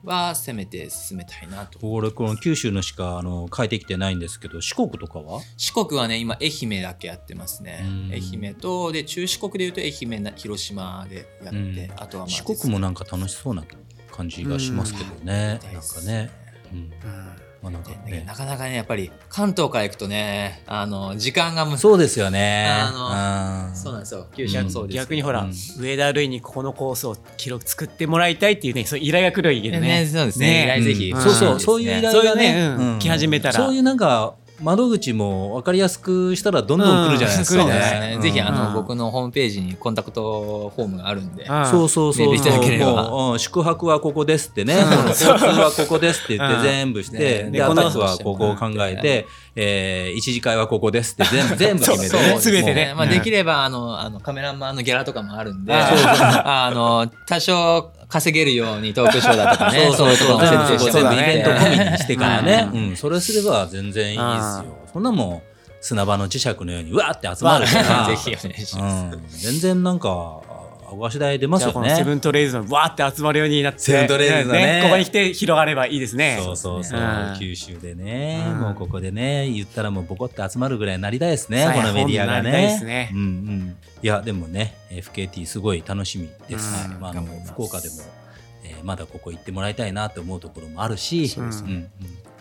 [0.05, 1.79] はせめて進めたいなと。
[1.83, 5.41] 俺この九州のしかあの変えてきてないんですけど四国とかは？
[5.57, 7.83] 四国はね今愛媛だけやってますね。
[8.13, 13.65] 愛媛とで中四国でいうと愛媛広島でやって、あとは四国もなんか楽しそうな
[14.13, 16.31] 感じがしますけどね、なんかね。
[16.75, 16.93] うん
[17.65, 22.69] まあなんかね、なかなかねやっぱり関東から行くとねあの時間がそうですよね。
[22.69, 24.27] あのそうなんですよ。
[24.37, 30.05] 九州そうです逆にほら、うん、上田類にここのコースを記録作ってもらいたいっていうねそう依頼が来るいいけどね。
[30.05, 30.65] ねそうですね。
[30.65, 33.55] 依頼ぜひ、そうそうそういう依頼がね、うん、来始めたら。
[33.55, 37.65] そういうなんか窓口も分かりやすくしたらどんどん来るじゃないですか。
[37.67, 42.39] ね、ぜひあの、僕のホームページにコンタクトフォームがあるんで、そうそうそう。
[42.39, 44.77] そう宿泊はここですってね、
[45.07, 49.27] 交 通はここですって言って全部して、でアタックはここを考えて、
[49.57, 52.41] えー、一次会はここですって全部 全部決めてね。
[52.41, 52.95] すべてね。
[52.97, 64.65] まあできればあのあのカメラマンのギャラとかもあるんで、あ の多少稼げるようにトークショーだとかね、 そういうところも設定して、全部イベント込みにしてからね、うん、それすれば全然いいですよ。
[64.93, 65.43] そんなもん
[65.81, 69.43] 砂場の磁石のようにうわって集まるから、ぜひお願いします。
[69.43, 70.41] 全然なんか、
[70.99, 71.95] お足代出ますよね。
[71.97, 76.41] セブントレイズのわーって集まるようになって、セブントレイズのね、ここに来て広がればいいですね。
[76.43, 77.01] そうそうそう。
[77.39, 83.11] 九州でね、もうここでね、言ったらもうボコって集まるぐらいになりたいですね、このメディアがね。
[83.13, 83.77] うんうん。
[84.03, 86.89] いや、でもね、FKT すごい楽しみです。
[87.01, 87.95] まあ、あの福岡でも、
[88.65, 91.91] えー、まだここ行ってもらいたいなと思うところもあるし、そうですね。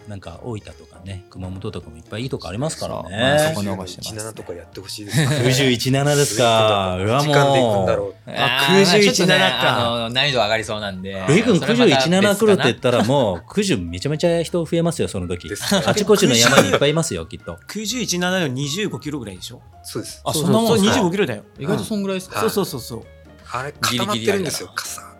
[0.07, 3.53] なんか大分とかね熊本とかもいっぱいいいとこありますからね。
[3.53, 4.33] そこ逃してます、ね。
[4.33, 5.43] とかやってほしいですね。
[5.43, 6.97] 九十一七ですか。
[6.97, 8.13] うわもう。
[8.27, 10.09] あ九十一七か。
[10.11, 11.23] 難易度上がりそうなんで。
[11.27, 15.49] ルイ君九十一七来るって言ったらもう九十めちゃめちゃ人増えますよその時。
[15.85, 17.59] あちこちの山にいっぱいいますよきっと。
[17.67, 19.61] 九十一七の二十五キロぐらいでしょ。
[19.83, 20.21] そうです。
[20.25, 21.43] あそんなもん二十五キロだよ。
[21.59, 22.39] 意外とそんぐらいですか。
[22.41, 23.03] そうそうそうそう。
[23.51, 24.71] あれ固まってるんですよ。
[24.75, 25.12] 傘。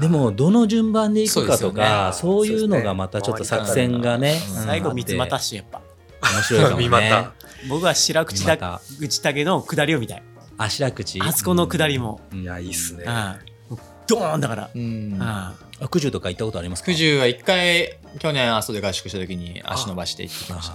[0.00, 5.80] でもどの順番でいくかとかそう,、いうのがまたちょっと作戦がね最後三つ股しやっぱ。
[6.34, 7.26] 面白いかもね。
[7.68, 10.22] 僕は白口だ口竹の下りを見たい。
[10.58, 11.20] あ白口？
[11.20, 12.20] あそこの下りも。
[12.32, 13.04] いやいいっすね。
[14.06, 14.70] ドーンだから。
[15.20, 15.54] あ
[15.90, 16.92] 九十とか行ったことありますか？
[16.92, 20.74] 九十は一回去年阿蘇で合宿した時に足伸ばして行ってきました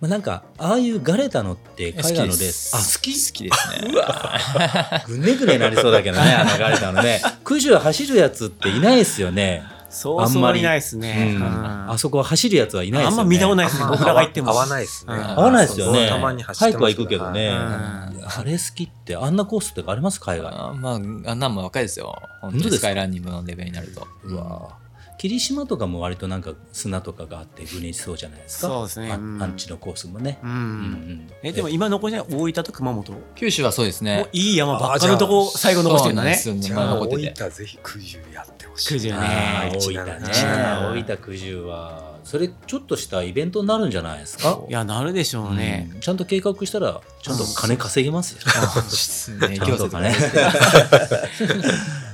[0.00, 2.74] まあ、なんかああいうガレタのって海外のレース。
[2.74, 3.12] あ好き？
[3.12, 3.90] 好きですね。
[3.92, 5.04] うわ。
[5.06, 7.20] ぐねぐねなりそうだけどねあのガレタのね。
[7.44, 18.12] 九十走るやつっていないですよねそうそういないですね、うん、あそこは走るやつはいないですよねあんま見たことないですね僕らが行っても合わないですね合わないですよねたまに走っては行くけどねあ
[18.44, 24.76] れ好きってあんなコースってあります海外まああんなんも若いですよ本当にスカイランニングのレベルになるとうわ
[25.18, 28.68] 霧島とかも割となんか砂とかがあってグリーンしそうじゃないですか？
[28.68, 30.50] そうですね、アンチのコースもね、うん。
[30.50, 33.12] うんえでも今残りない大分と熊本？
[33.34, 34.26] 九州はそうですね。
[34.32, 36.34] いい山ばっかのとこ最後残してるんだね。
[36.36, 36.84] そうなんですよね。
[36.92, 39.16] 大分ぜひ九十やってほしい九十ね。
[39.18, 40.30] 大分ね。
[40.32, 44.60] 大分九十はそれちょっとしたイベントになるんじゃないですか？
[44.68, 49.98] いやなるでしょうね、うん、ちゃんと計画したらちゃんと金稼げますよ、ね、 行政と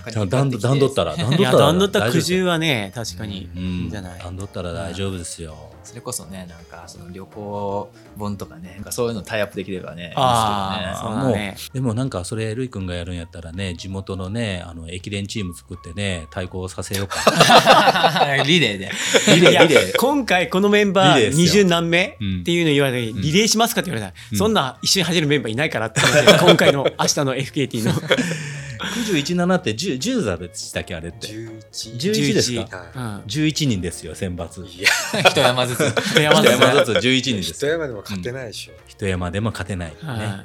[0.04, 5.70] かね段取段取ったら 段取ったら段取った苦渋はね確かにいいんじゃない、段取ったら大丈夫ですよ。
[5.84, 17.18] それこそねなんかその旅行本とかねなんかそういうのタイアップできればねああ、ね、でもなんかそれるい君がやるんやったらね地元のねあの駅伝チーム作ってね対抗させようか。
[18.46, 18.90] リレーで。
[19.34, 19.92] リレーリレー。
[19.98, 26.00] 今回このメンバー二十何名っていうの言われて、リレーしますかって言われたら、そんな一緒に走るメンバーいないからって
[26.40, 27.92] 今回の明日の FKT の
[29.12, 31.28] 917って10 10座でしたっけあれって。
[31.28, 31.64] 11
[31.98, 34.64] 11ですか、うん、11人ですよ選抜。
[34.66, 34.88] いや。
[35.20, 35.80] 一山ずつ。
[35.80, 36.52] 一山ずつ。
[36.98, 37.50] 11人です。
[37.50, 39.96] 一山でも勝てないでしょ、うん、一山でも勝てない、ね、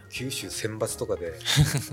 [0.10, 1.34] 九州選抜とかで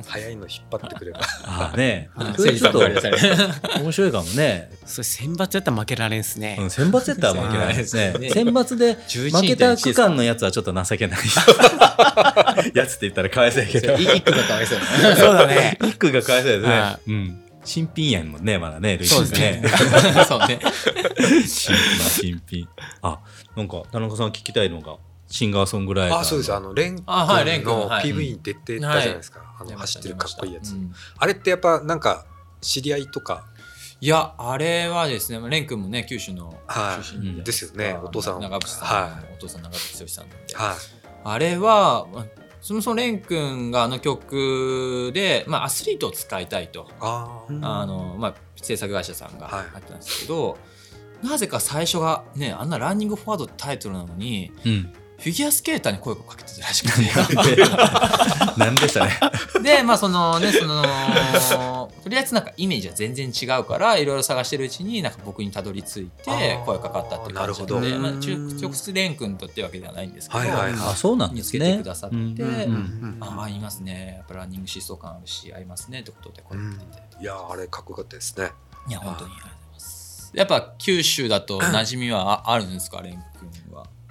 [0.06, 1.20] 早いの引っ張ってくれば。
[1.44, 2.10] ああね。
[2.36, 4.70] それちょっと面白いかもね。
[4.84, 8.14] それ選抜やったら負けられんすね、うん、選抜やったら負けられんですね。
[8.32, 8.94] 選抜で
[9.30, 11.20] 負けた区間のやつはちょっと情けない
[12.74, 14.78] やつって言ったらかわいそうやけど一区がかわいそう
[15.16, 19.62] そうだね 一区がかわいそうですねうん新品やんもんね、まだね、そうですね。
[20.28, 20.60] そうね。
[21.44, 22.68] 新品、新品。
[23.02, 23.18] あ、
[23.56, 26.18] なんか、田中さん聞きたいのが、シンガーソングライター。
[26.20, 26.54] あ、そうです。
[26.54, 29.40] あの、レン君の PV に出てたじゃないですか。
[29.58, 30.76] あの、走ってるかっこいいやつ。
[31.18, 32.24] あれってやっぱ、なんか、
[32.60, 33.44] 知り合いとか？
[34.00, 37.98] いや、あれはですね、レン君もね、九州の出身ですよね。
[38.04, 38.40] お父さん。
[38.40, 39.34] 長渕さん。
[39.34, 40.54] お父さん長渕剛さんなんで。
[41.26, 41.34] はい。
[41.34, 42.06] あれは、
[42.60, 46.88] そもそも蓮くんがあの曲で、まあ、アスリートを使いたいと。
[47.00, 47.46] あ
[47.86, 50.56] の、まあ、制作会社さんが入ってたんですけど、は
[51.22, 57.62] い、なぜか最初がねあんな「ランニングフォワード」ってタイトルなのに、うん、フィギュアスケーターに声をかけてたらしくて。
[58.56, 59.20] 何でしたね
[59.62, 74.16] でまあそのねそのとりあえずなんかイメージは全然違うからいろいろ探してるうちになんか僕にたどり着いて声かかったっていう感じなのでまあ、直接蓮君とってわけではないんですけど、はいはい、あそうなんですね見つけてくださって、うんああいますね。
[74.18, 78.50] やっぱランニング疾走感あるし合いますねってことで声かけていただいて、いやあれかっこよかったですね。
[78.88, 79.30] いや本当に
[80.34, 83.48] やっぱ九州だと馴染みはあるんですか、蓮君？
[83.48, 83.65] は。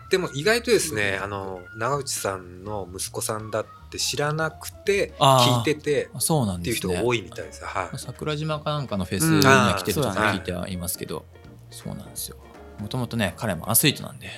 [0.09, 11.25] でも意外とですねあの長内さんの息子さんだって知らなくて聞いててそうなんっていう人が多いみたいです、はい、桜島かなんかのフェスに来てると聞いてはいますけど、
[11.71, 12.37] そうなんですよ。
[12.79, 14.29] もともとね彼もアスリートなんで。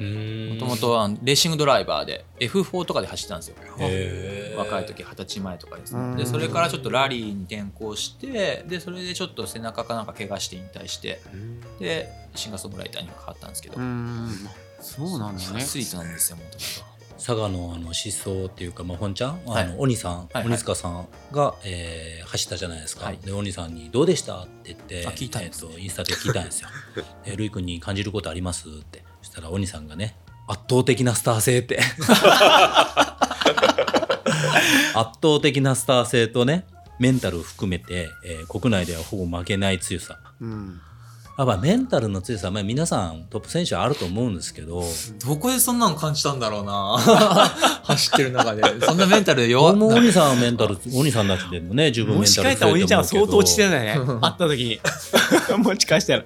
[0.00, 3.56] もともとレーシングドライバーで F4 とかで走ってたんですよ。
[4.56, 6.16] 若い時二十歳前とかですね。
[6.16, 11.20] でそれからちょっとラリーに転向してでそれでちょっと背中かなんか怪我して引退して
[11.78, 13.76] でシンガーソングライターに変わったんですけど
[14.82, 15.62] そうなんですね。
[15.62, 16.92] アスリートなんですよもともと。
[17.16, 26.68] 佐賀のあの思想っていうか、まあ、本ちゃん、はい、あの鬼さん、はい、鬼塚さんが、えー、走ったじゃないですか、はい、で鬼さんに「どうでした?」って言って聞いたえーと、インスタで聞いたんですよ
[27.24, 29.04] 「えー、るい君に感じることあります?」って。
[29.22, 30.16] そしたら鬼さんがね
[30.48, 31.78] 「圧倒的なスター性」って。
[34.94, 36.66] 圧倒的なスター性とね
[36.98, 40.80] メンタルを含めて、えー、国内ではほぼ負けない強さ、うん
[41.38, 44.84] やっぱメンタルの強さ、まあ、皆さんトップ選手はあると思うんですけど。
[45.26, 46.98] どこでそんなの感じたんだろうな。
[47.84, 48.62] 走ってる中で。
[48.84, 52.86] そんなメンタル弱もう鬼さんはメンタル鬼さんたちでもね十分メンタル強いと思うけど。
[52.86, 53.94] 持ち帰ったお兄ちゃんは相当落ちてないね。
[53.94, 54.80] 会った時に。
[55.64, 56.24] 持ち返したら。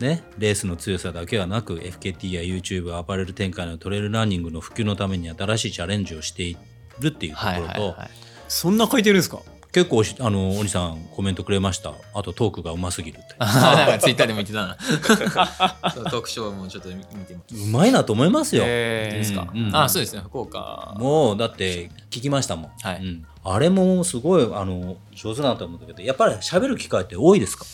[0.00, 6.56] ね、レースの強さだけはなく FKT や YouTube アパレル展開のトレイルランニングの普及のために新しいチャレンジをしてい
[6.98, 8.10] るっていうところと、はいはいはい、
[8.48, 9.38] そんな書いてるんですか？
[9.72, 11.94] 結構あの鬼さんコメントくれました。
[12.14, 13.34] あとトークがうますぎるって。
[13.40, 14.76] なんかツイッターでも言ってたな。
[16.10, 20.20] トークショーもちょっと見てうまいなと思いますよ、えー、ですか、うん、あそうですね。
[20.22, 20.94] 福岡。
[20.98, 22.96] もうだって聞きましたもん、はい。
[22.96, 27.64] うん、あれもすごいあの上手だなと思ったけどやっぱり喋る機会って多いですか？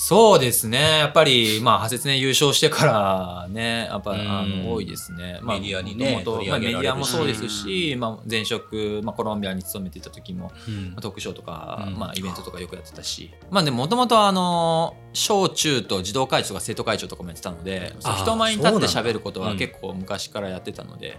[0.00, 1.00] そうですね。
[1.00, 5.40] やっぱり、まあ、派切ね優勝してからね、やっぱ、あの、多いですね。
[5.42, 6.22] まあ、メディアにね。
[6.24, 13.32] もまあ、メディアもそうですし、まあ、前職、まあ、コロンビアに勤めていた時も、うん、まあ、トークショーとか、まあ、イベントとかよくやってたし。
[13.50, 17.92] まあ、でも、もともと、あの、小中と児童会長とか生徒会長とかもやってたので、
[18.22, 21.18] 人前に立って喋ることは結構昔からやってたので、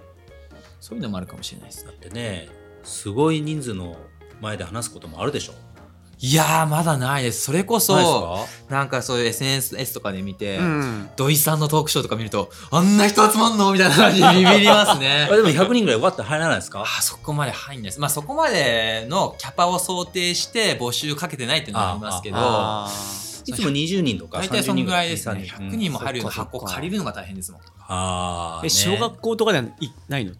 [0.79, 1.85] そういうのもあるかもしれないです。
[1.85, 2.47] だってね、
[2.83, 3.97] すごい人数の
[4.39, 5.53] 前で話すこともあるでしょ。
[6.21, 7.43] いやまだないです。
[7.43, 13.71] それこそ、なんかそういう SNS とかで見て、うん、土井さんのトークショーとか見ると、あんな人集まんの？
[13.71, 15.29] みたいな感じで ビビりますね。
[15.31, 16.83] でも100人ぐらいわって入らないですか？
[16.83, 18.01] あそこまで入んないです。
[18.01, 22.37] まあそこまでのキャパを想定して募集かけてないっていうのはありますけど、
[23.45, 25.49] いつも20人とか大体そのぐらいですね。
[25.49, 27.61] 100人も入るような箱借りるのが大変ですもん。
[27.87, 29.63] ああ、ね、小学校とかでは
[30.09, 30.33] ないの？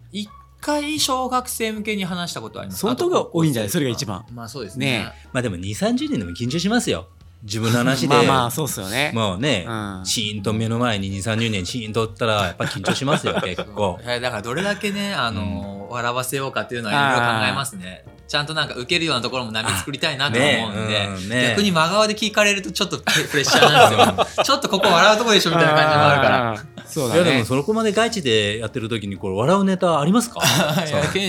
[0.60, 2.80] 回小学生向けに話したことあります。
[2.80, 3.70] 相当が多いんじゃない？
[3.70, 4.24] それが一番。
[4.32, 4.98] まあそうですね。
[4.98, 7.08] ねまあでも2 3 0人でも緊張しますよ。
[7.42, 8.08] 自分の話で。
[8.08, 9.12] まあまあそうっすよね。
[9.14, 13.98] もうね、うん、シーンと目の前に2 3 0年シーンとったらやっぱ緊張しますよ結構。
[14.04, 24.44] だからどれだけねあの、うん、笑わせようかっていうのはいろいろ考えますねちゃんとなんか受けるようなところも波作りたいなと思うんで、ねうんね、逆に真顔で聞かれるとちょっとプレッシャーなんですよ。
[24.46, 26.64] ちょっとここ笑うとこでしょみたいな感じもあるから。
[26.86, 30.40] そうだ、ね、いやでもそこまで外地でやってる時にこれ笑うネタありますか？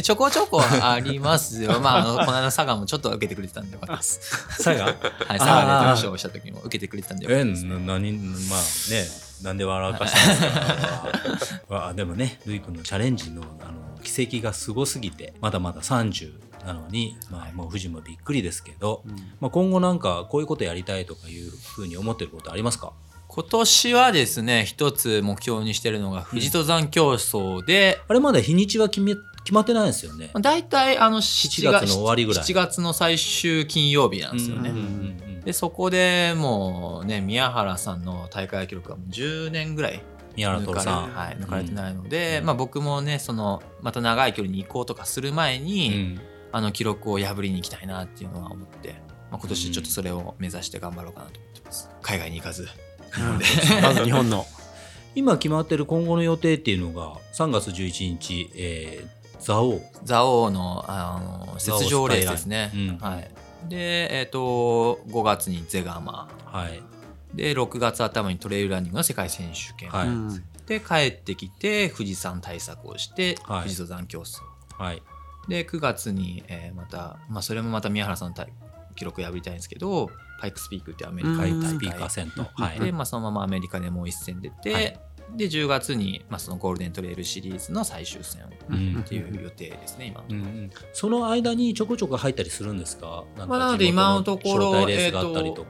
[0.03, 1.79] ちょこちょこありますよ。
[1.79, 4.19] まああのこの間佐賀もちょっと受けてくれてたんでよかったです
[4.63, 4.85] 佐賀？
[4.85, 4.95] はい
[5.39, 8.11] 佐賀で特賞した時も受けてくれてたんでよかったです、ね、え何
[8.47, 8.59] まあ
[8.91, 9.07] ね
[9.41, 22.93] なんで笑かしたんですかあでもねるい君のチャレンジのあの奇跡がすごすぎてまだまだ30なのに、まあ、もう富士もびっくりですけど、うん、まあ、今後なんかこういうことやりたいとかいうふうに思ってることありますか？
[23.27, 30.29] 今年はですね一つ目標にしてるのが富士登山競争で、うん、あれまだ日にちは決め決まってないですよね。
[30.41, 32.43] 大体あの7月の終わりぐらい。
[32.43, 34.71] 7月の最終金曜日なんですよね、
[35.43, 40.03] でそこでもうね宮原さんの大会記録はもう10年ぐらい
[40.35, 46.21] 宮原徹さん、はい、抜かれてないので、うん、まあ、僕もねそのまた長い距離に行こうとかする前に、うん、
[46.51, 48.95] あの記録を破りに行きたいなっていうのは思って、
[49.29, 52.67] まあ、今年ちょっとそれを目指して頑張ろうかなと思ってます、海外に行かず。
[53.81, 54.45] まず日本の。
[55.13, 63.29] 今決まってる今後の予定っていうのが3月11日、えー、蔵王蔵王のあの雪上レースですね、うん、はい、
[63.67, 66.81] で、えーと、5月にゼガマ、はい、
[67.33, 74.39] で6月頭にトレイルランニングの世界選手権、はい、で帰ってきて富士山対策をして、はい、富士登山競争、
[74.77, 75.03] はい、
[75.47, 78.45] で9月に、えー、また、まあ、それもまた宮原さんの
[78.95, 81.61] 記録破りたいんですけどパイクスピークってアメリカ大会。
[81.61, 84.99] スピーカー戦と、はい、で、まあ、そのままアメリカでもう一戦出て、はい、
[85.35, 88.43] で10月に、まあ、そのゴールデントレイルシリーズの最終戦
[88.99, 90.23] っていう予定ですね、今。
[90.93, 93.23] その間にちょこちょこ入ったりするんですか？
[93.37, 95.65] まあ、なので今のところレーと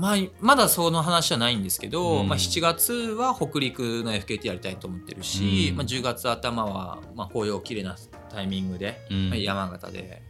[0.00, 7.96] まあ、まだその話はないんですけど、うん、まあ、7月は北陸の FKT やりたいと思ってるし、うん、まあ、10月頭は、まあ、紅葉きれいな
[8.30, 10.22] タイミングで、うん、まあ、山形で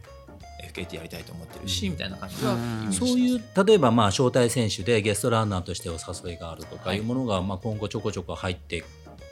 [0.73, 2.57] FKT やりたいと思ってるし、みたいな感じは
[2.91, 8.83] そういう例えばまあ招待選手でゲストランナーとしてお誘いがあるとかいうものが、まあ、今後ちょこちょこ入って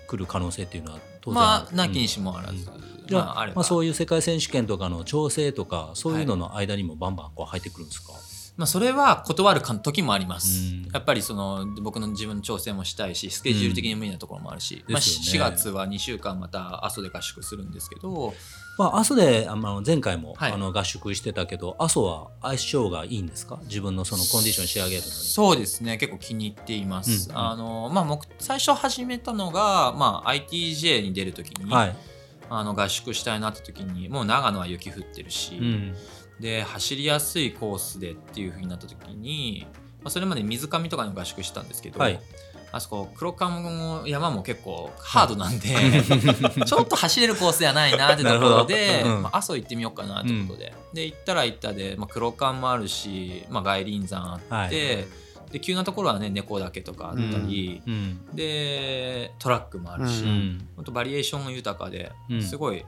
[0.07, 2.69] くる可能性っていうのは当然まあなきにしもあらず、
[3.07, 8.28] じゃあ,、まあ、そういう世界選手権とかの調整とかそういうのの間にもバンバンこう入ってくるんですか、はい
[8.59, 18.33] まあ、それは断る時もあります、うん、やっぱりその僕の自分の調整もしたいしスケジュール的に無理なところもあるし、うん、まあ、4月は2週間また阿蘇で合宿するんですけど、
[18.77, 23.59] まあ、阿蘇であの前回も、あの合宿してたけど阿蘇は相性がいいんですか？
[23.63, 25.11] 自分のそのコンディション仕上げるのに。
[25.13, 25.97] そうですね。
[25.97, 31.95] 結構気に入っています、うん、あのまあ、最初始めたのが、まあ、ITJ に出る時に、はい、
[32.49, 35.57] あの合宿したいなって時にもう長野は雪降ってるし、
[36.39, 39.67] で走りやすいコースでっていうふうになった時に、
[40.01, 42.19] まあ、それまで水上とかに合宿したんですけど、はい、
[42.71, 54.95] あそこ黒川の山も結構ハードなんで、はい、 ちょっと走れるコースではないなってところで、うん、まあ、阿蘇行ってみようかなってことで、うん、で行ったら行ったで、まあ、黒川もあるし、まあ、外輪山あって。
[54.95, 55.07] はい。
[55.51, 62.85] で急なところはね猫岳とかあったり、うん、でトラックもあるし、うん、本当バリエーションが豊かですごい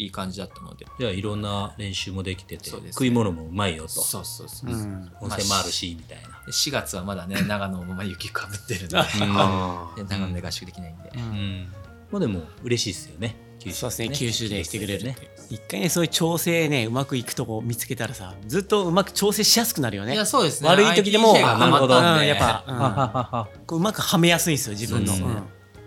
[0.00, 0.86] いい感じだったので。
[0.98, 3.88] じゃあいろんな練習もできてて、ね、食い物もうまいよと。
[3.88, 4.74] そうそうそう、う。
[4.74, 6.28] ん、温泉もあるし、みたいな。
[6.50, 8.96] 4月はまだね 長野も雪かぶってるんで。
[8.96, 11.68] 長野で合宿できないんで、うん、
[12.10, 13.76] まあでも嬉しいですよね九州。
[13.76, 15.16] そうですね九州でしてくれるね。
[15.50, 20.14] 一回ねそういう調整ねうまくいくとこ見つけたらさずっとうまく調整しやすくなるよね。
[20.14, 20.68] いやそうですね。
[20.68, 25.12] 悪い時でもなるほど、やっぱ、うん、うまくはめやすいんですよ自分の、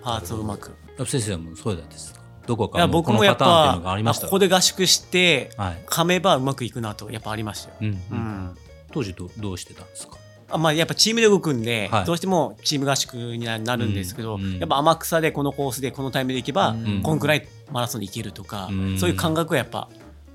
[0.03, 0.71] パーツをうまく。
[1.05, 3.81] 先生もそうだですどこかの僕もやっぱ
[4.21, 5.51] ここで合宿して
[5.87, 8.57] 噛めばうまくいくなとやっぱありましたよ、うんうん、
[8.91, 10.17] 当時どどうしてたんですか？
[10.49, 19.89] あまあ、やっぱチームで動くんで、はい、どうしてもチーム合宿になるんですけど、うん、やっぱ天草でこのコースでこのタイムでいけば、うん、こんくらいマラソンでいけるとか、うん、そういう感覚はやっぱ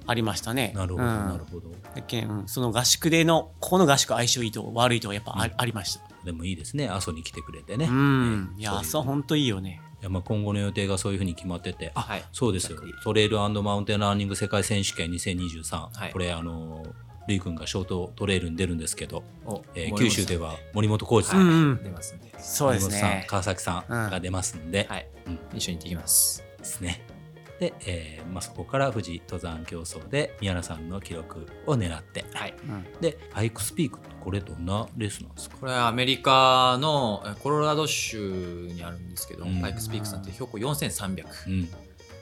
[0.06, 0.72] ありましたね。
[0.74, 1.68] なるほど、なるほど。
[2.06, 6.00] けんその合宿でのここの合宿相性いいと悪いとやっぱあ,、ありました。
[6.24, 6.88] でもいいですね。
[6.88, 7.84] 阿蘇に来てくれてね。
[7.84, 9.82] うん、いや阿蘇本当いいよね。
[10.00, 12.78] いやまあ今後の予定がそういうふうに決まってて、あ、はい、そうですよ。
[13.02, 16.84] トレイルマウンテンラーニング世界選手権2023、はい、これあの
[17.28, 19.22] ルイ君がショートトレイルに出るんですけど、
[19.74, 23.26] えー、九州では森本浩二さん、出ますんで、そうですね。
[23.28, 26.42] 川崎さんが出ますんで、はい、うん、一緒に行ってきます。
[26.58, 27.04] ですね。
[27.60, 32.54] で、えーまあ、そこから富士登山競争で宮原さんの記録を狙って、はい。
[32.66, 35.56] うん、でハイクスピークこれどんなレースなんですか？
[35.56, 41.24] これはアメリカのコロラド州にあるんですけど、うん、ハイクスピークさんって標高4300、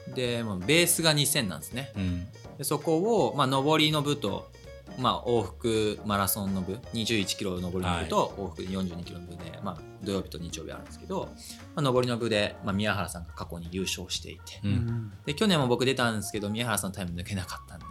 [0.07, 2.27] うん、で、まあ、ベースが2000なんですね、うん、
[2.57, 4.49] でそこを、まあ、上りの部と
[4.97, 11.29] まあ、往復マラソンの部21キロ上りの部と往復42キロの部で、まあ、土曜日と日曜日あるんですけど、
[11.75, 17.85] まあ、上りの部で、まあ、宮原さんが過去に優勝していて、うん、で去年も僕出たんですけど宮原さんのタイム抜けなかったんで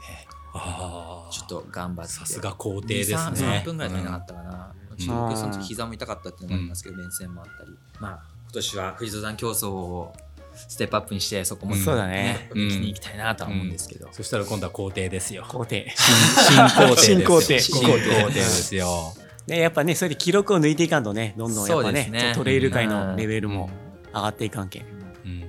[1.30, 2.12] ちょっと頑張って。
[2.12, 3.16] さすが皇帝ですね。
[3.16, 7.70] 3分ぐらい足りなかったかな、うん、ちょっとその時膝も痛かったっていうのもありますけど、連戦もあったり。
[8.00, 10.14] まあ今年は富士登山競争を
[10.54, 12.48] ステップアップにしてそこも、そうだね。
[12.52, 15.44] 気に行きたいなとは思うんですけど、そしたら今度は皇帝ですよ。
[15.48, 15.92] 皇帝。
[15.96, 17.60] 新皇帝新皇帝。
[17.60, 19.12] 新皇帝ですよ。
[19.46, 22.32] ね、やっぱね、それで記録を抜いていかんとね、どんどんやっぱね、ね。
[22.34, 23.70] トレイル界のレベルも
[24.12, 24.82] 上がっていかんけん。
[24.82, 25.44] うん、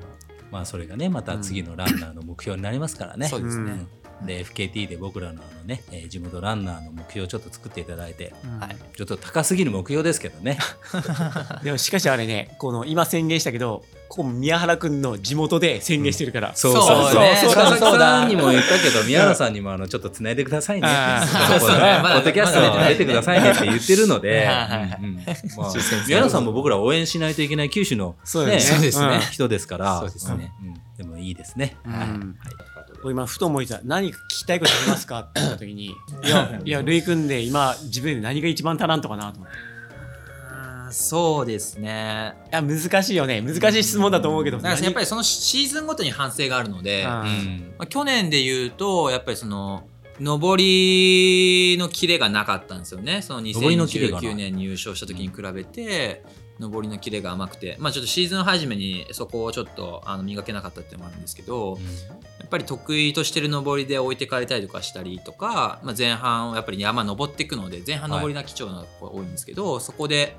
[0.51, 3.27] まあ、それがね、また次のランナーの目標になりますからね。
[3.27, 3.87] そうですね。
[4.25, 10.57] で FKT で僕らのあのね、えー、地元ランナーの目標をちょっと作っていただいて、うん、はい、ちょっと高すぎる目標ですけどね。
[11.63, 16.95] でもしかしあれねこの今宣言したけどここ宮原君の地元で宣言してるから、うん、そうそうそう。
[17.35, 17.99] そうそうそう。
[17.99, 20.87] さんにも言ったけど宮原さんにもあのちょっとつないでくださいね
[21.49, 21.69] そうそう。
[21.79, 24.49] ねポッドキャストで出てくださいねって言ってるので。
[26.07, 29.99] 宮原さんも僕ら応援しないといけない九州の、ね、そうですね、人ですから。
[29.99, 30.51] そうですね、
[30.97, 32.66] でもいいですね、はい
[33.05, 33.79] 今ふと思いた。
[33.83, 35.19] 何か聞きたいことありますか？
[35.19, 35.85] って言った時に
[36.25, 39.77] いやいやるいくんで今自分で何が一番足らんとかなと思って。
[40.89, 42.33] そうですね。
[42.51, 43.41] いや難しいよね。
[43.41, 47.73] 難しい質問だと思うけど、やっぱりそのシーズンごとに反省があるので、うん。
[47.77, 49.83] まあ、去年で言うとやっぱりその
[50.19, 53.21] 上りのキレがなかったんですよね。
[53.21, 56.23] その2019年に優勝した時に比べて
[56.59, 61.89] 上りのキレが甘くて、まあ、ちょっとシーズン初めにそこをちょっとあの磨けなかったっていうのもあるんですけど、うん、や
[62.45, 70.35] っぱり得意としてる上りで置いてかれたりとかしたりとか、まあ、前半やっぱり山登っていくので前半上りが貴重な子が多いんですけど、はい、そこで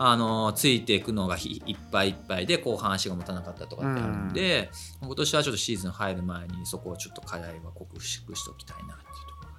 [0.00, 4.70] あのついていくのがいっぱいいっぱいで後半足が持たなかったとかってあるんで、
[5.02, 9.54] うん、今年はちょっとシーズン入る前にそこをちょっと課題は克服しておきたいなっていうところが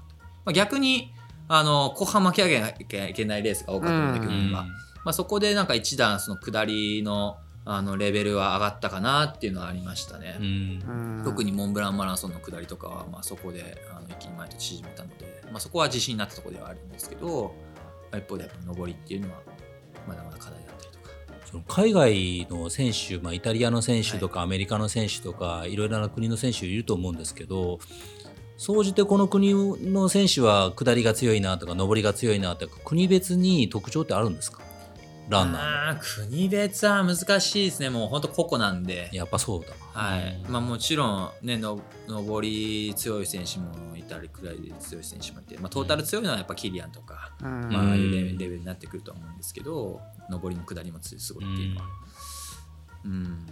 [0.46, 1.14] まあ、逆に
[1.52, 4.66] あの後半負け上げなきゃいけないレースが多かったので、去年は、
[5.04, 17.54] まあ、そこでなんか一段その下りのあのレベルは上がったかなっていうのはありましたね、うん、特にモンブランマラソンの下りとかは、まあ、そこであの一気に前と縮めたので、まあ、そこは自信になったところではあるんですけど、
[18.12, 19.42] まあ、一方でやっぱ上りっていうのは
[20.08, 21.10] まだまだ課題だったりとか。
[21.46, 27.80] その海外の選手、まあ、イタリアの選手とかアメリカの選手とか、いろいろな国の選手いると思うんですけど
[28.58, 34.64] 総じてこの国の選手は下りが強いなとか上りが強いなとか国別に特徴ってあるんですか？
[35.30, 37.92] ランナー国別は難しいですね。
[37.92, 39.10] もう本当個々なんで。
[39.14, 39.68] やっぱそうだ。
[39.94, 40.44] はい。
[40.50, 51.88] まあもちろんねの上り強い選手もいたりくらいで強い選手もいて、まあ、トータル強いのはやっぱキリアンとか、うん、まああいうレベルになってくると思うんですけど上りも下りもすごいっていうのは。
[53.06, 53.46] うん。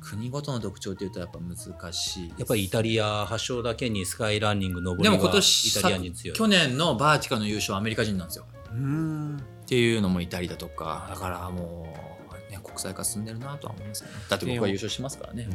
[0.00, 6.36] 国ごとの特徴っていうとやっぱ難しいやっぱりイタリア発祥だけにスカイランニング上りでも今年イタリア人強い。
[6.36, 8.46] 去年のバーティカの優勝アメリカ人なんですよ
[9.68, 11.94] っていうのもいたりだとかだからも
[12.48, 14.08] う、ね、国際化進んでるなとは思いますね。
[14.30, 15.46] だって僕は優勝しますからね、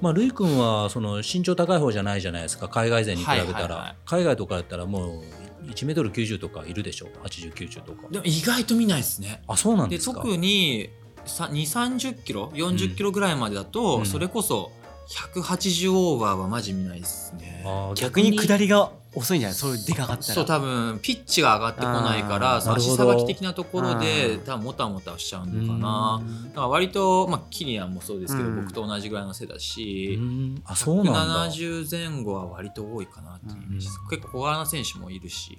[0.00, 8.08] まあ、ルイ君はその身長高い方じゃないじゃないですか海外勢に比べたら、海外とかだったらもう1メートル90とかいるでしょ8090とか。
[8.10, 9.40] でも意外と見ないですね。
[9.46, 10.16] あそうなんですか？
[10.16, 10.90] 特に
[11.26, 14.72] 2 3 0キロ40キロぐらいまでだと、うん、それこそ
[15.08, 17.64] 180オーバーはマジ見ないですね。
[17.94, 19.56] 逆に下りが遅いんじゃない？
[19.56, 20.34] そういうでかかったら。
[20.34, 26.22] そう多分ピッチが上がってこないから足さばき的なところで多分もたもたしちゃうのかな。
[26.48, 30.18] だから割と、まあ、キリアンもそうですけど僕と同じぐらいの背だし
[30.64, 33.98] あそうなん170前後は割と多いかなっていうイメージです。
[34.10, 35.58] 結構小柄な選手もいるし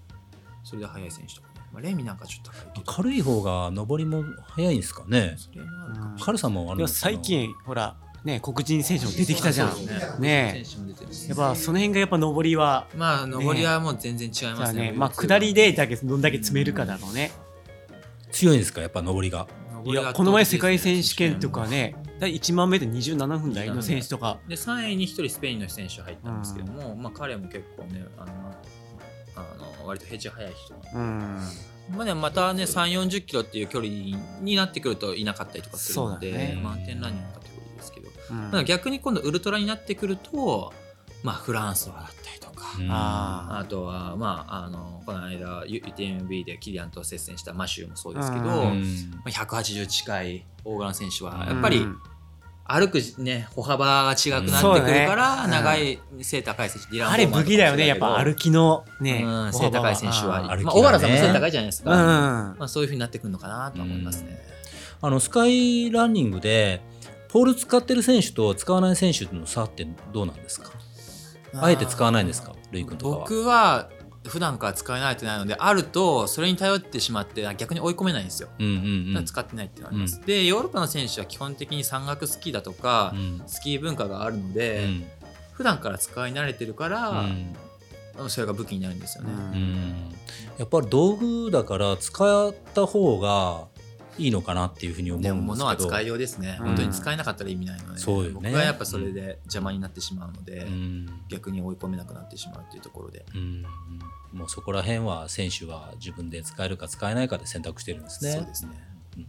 [0.64, 5.36] それで速い選手とかまあ、レミなんかちょっと軽い方が上りも早いんですかね。
[6.24, 10.22] 軽さもある最近ほらね、黒人選手も出てきたじゃん。
[10.22, 10.64] ね。
[11.28, 12.88] やっぱその辺がやっぱ上りは。
[12.96, 14.92] まあ上りはもう全然違いますね。
[14.96, 17.32] まあ下りでだけどんだけ詰めるかだろうね。
[18.32, 18.82] 強いんですか？
[18.82, 19.48] やっぱ上りが。
[19.86, 24.40] いやこの前世界選手権とかね1万目で27分台の選手とか。
[24.48, 28.32] で3位に1人スペインの選手入ったんですけども、まあ、彼も結構ねあの
[29.36, 29.42] あ
[29.80, 31.40] の割とヘッジ早い人なん
[31.92, 33.94] で、まあね、またね3 4 0キロっていう距離
[34.42, 37.40] になってくるといなかったりとかするので、ね、満点ランニングか
[38.54, 40.74] うん、逆に今度ウルトラになってくると、
[41.24, 48.84] まあ、フランスはだったりとか、うん、あとは、まあ、あのこの間 UTMB でキリアンと接戦したマシューもそうですけど、うん、
[49.26, 51.86] 180近い大柄選手はやっぱり、
[52.68, 61.98] 歩くね歩幅が違くなってくるから、ね、長い背高い選手、ディランあれ武器だよねやっぱ歩きのね、うん、背高い選手は、ね、まあ、小原さんも背高いじゃないですか、うん、
[62.58, 64.40] まあ、そういうふうになってくるのかなと思いますね。
[65.02, 66.82] あのスカイランニングで
[67.36, 70.72] ポール使ってる選手と使わない選手の差ってどうなんですか？
[71.54, 72.54] あえて使わないんですか？
[72.72, 73.20] ルイ君とかは。
[73.24, 73.90] 僕は
[74.26, 78.70] 普段から使えないとないのであるとそれに頼ってしまって逆に追い込めないんですよ、うんう
[79.14, 85.06] んうん、使ってないっていうのがあります、うん、でヨーロッパの選手は基本的に山岳スキーだとか、うん、スキー文化があるので、うん、
[85.52, 87.26] 普段から使い慣れてるから、
[88.18, 89.32] うん、それが武器になるんですよね、
[90.58, 93.68] やっぱり道具だから使った方が
[94.18, 95.46] いいのかなっていうふうに思うんですけど。
[95.46, 103.64] 物は使いようですね、うん、本当に使えなかったら意味ないので、そうよね、僕はやっぱそれで邪魔になってしまうので、うん、逆に追い込めなくなってしまうっていうところで、うん、
[104.34, 108.32] もうそこら辺は選手は自分で使えるか使えないかで選択してるんですね。
[108.32, 108.72] そうですね、
[109.18, 109.28] うんうん。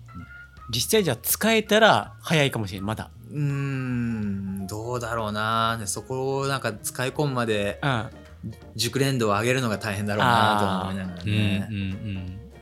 [0.71, 3.11] 実際じゃあ使えたら早いかもしれないまだ。
[3.33, 5.81] うんどうだろうな。
[5.87, 7.81] そこをなんか使い込むまで
[8.77, 11.77] 熟練度を上げるのが大変だろうなと思いながらね、うん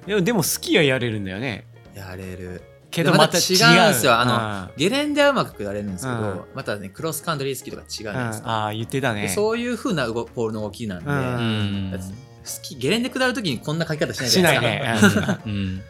[0.06, 2.62] うんうん、でも好きはやれるんだよねやれる。
[2.90, 3.88] けどまた違う。
[3.88, 4.20] んですよ。
[4.20, 9.28] あの、ゲレンデはうまくやれるんですけど、またねクロスカントリースキーとか違うじゃないですか、ああ言ってたね。
[9.28, 11.98] そういうふうなポールの動きなんで、
[12.44, 15.82] スキゲレンデ下る時にこんな書き方しないじゃないですか、ね。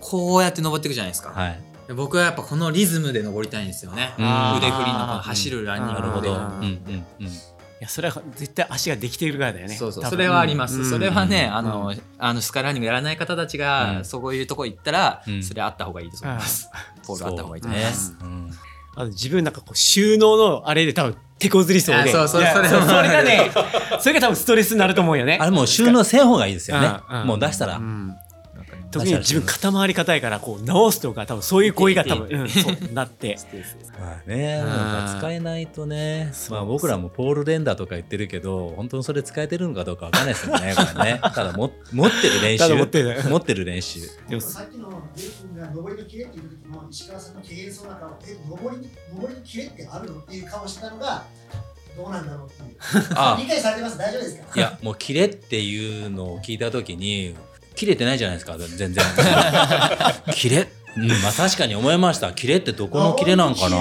[0.00, 1.58] こうやって登っていくじゃないですか、はい、
[1.94, 4.12] 僕はやっぱこのリズムで登りたいんですよね。
[4.18, 7.30] 腕振りの走るランニングなるほど、うんうんうん
[7.78, 9.74] いやそれは絶対足ができているからだよね。
[9.74, 10.04] そうそう。
[10.06, 16.70] それはあります、うん、それはね、うん、あの、うん、あのスカイランニングやらない方たちが、そういうとこ行ったら、それあった方がいいと思います、
[17.06, 18.16] ポールあった方がいいと思います、
[18.96, 22.10] あの自分なんかこう収納のあれで多分手こずりそうで。
[22.10, 23.50] そうそうそれそれがね
[24.00, 25.36] それが多分ストレスになると思うよね。
[25.38, 26.88] あれもう収納せん方がいいですよね、
[27.26, 27.78] もう出したら、
[28.98, 33.36] 特に自分肩回り硬いからこう直すとか多分そういう行為が多分、うん、そうなって。
[33.98, 34.62] まあね
[35.18, 41.20] 使えないとねまあ僕らもポール連打とか言ってるけど本当にそれ使えてるのかどうかわかんないですよねこれね。
[41.34, 42.74] ただも持ってる練習。
[42.74, 43.22] 持ってる。
[43.28, 44.00] 持ってる練習。
[44.28, 48.76] でも さっきのレイ君が上りのキレっていう時も石川さんの軽減そうな顔え上り
[49.22, 51.24] 上りのキレってあるのっていう顔してたのが
[51.96, 52.76] どうなんだろうっていう。
[53.14, 53.36] あ。
[53.40, 53.96] 理解されてます？
[53.96, 54.42] 大丈夫ですか？
[54.54, 57.34] いや、もうキレっていうのを聞いたときに、
[57.76, 59.04] 切れてないじゃないですか、全然。
[60.34, 60.66] キレ
[60.96, 62.32] うん、まあ確かに思いました。
[62.32, 63.76] キレってどこのキレなんかな。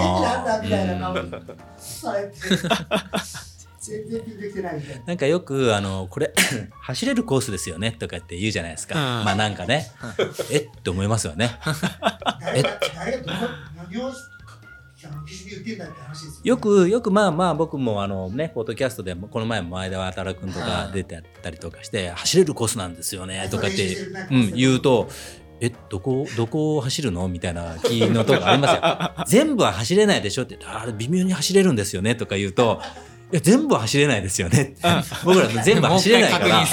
[5.06, 6.34] なんかよくあのこれ
[6.82, 7.92] 走れるコースですよね。
[7.94, 9.90] とかって言うじゃないですか、まあなんかね。
[10.52, 10.58] え？
[10.58, 11.58] って思いますよね。
[12.54, 12.64] え？
[16.44, 23.96] よくよくまあまあ僕もあのねポッドキャストでこの前も前田渡君とか出てたりとかして走れるコースなんですよねとかって、
[24.32, 25.10] うん、言うと
[25.62, 27.28] えどこどこを走るの？
[27.30, 29.40] みたいな気のとこありますよ。
[29.46, 32.82] 全部は走れないでしょってあれ微妙に走れるんですよねとか言うと
[33.32, 34.76] いや全部は走れないですよね
[35.24, 36.66] 僕ら全部走れないから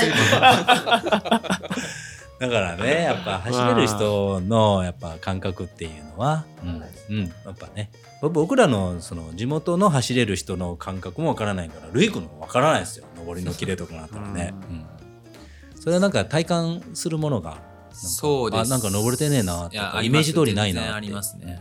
[2.43, 6.83] だからねやっぱ走れる人のやっぱ感覚っていうのは、うん、
[7.19, 7.89] うん、やっぱね。
[8.21, 13.07] 僕らのその地元の走れる人の感覚もわからないからルイ君のわからないですよ。
[13.25, 17.59] 上りのキレとかなったらね、うん、それはなんか体感するものが
[17.93, 18.61] そうです。
[18.61, 21.61] あなんか登れてねえなとかイメージ通りないなありますね、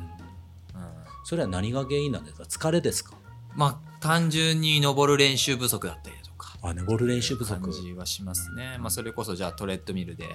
[0.73, 0.81] うん、
[1.25, 2.43] それは何が原因なんですか？
[2.43, 3.13] 疲れですか？
[3.55, 6.57] まあ単純に登る練習不足だったりとか。
[6.63, 7.59] あ登る練習不足。
[7.59, 10.25] 感じはしますね、まあ、それこそじゃあトレッドミルで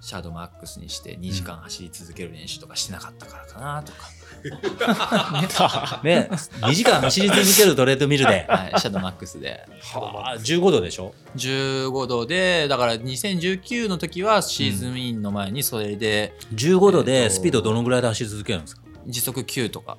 [0.00, 3.98] シャドウマックスにして2時間走り続ける練習とかしてなかったからかなとか。
[6.02, 8.46] ね、2時間走り続けるトレードミルで。
[8.48, 9.66] はい、シャドウマックスで。
[9.82, 16.34] はあ、15度でしょ ?15 度で、だから2019の時はシーズンインの前にそれで。
[16.50, 18.82] うん、15度でスピードどのぐらいで走り続けるんですか？
[19.06, 19.98] 時速9とか。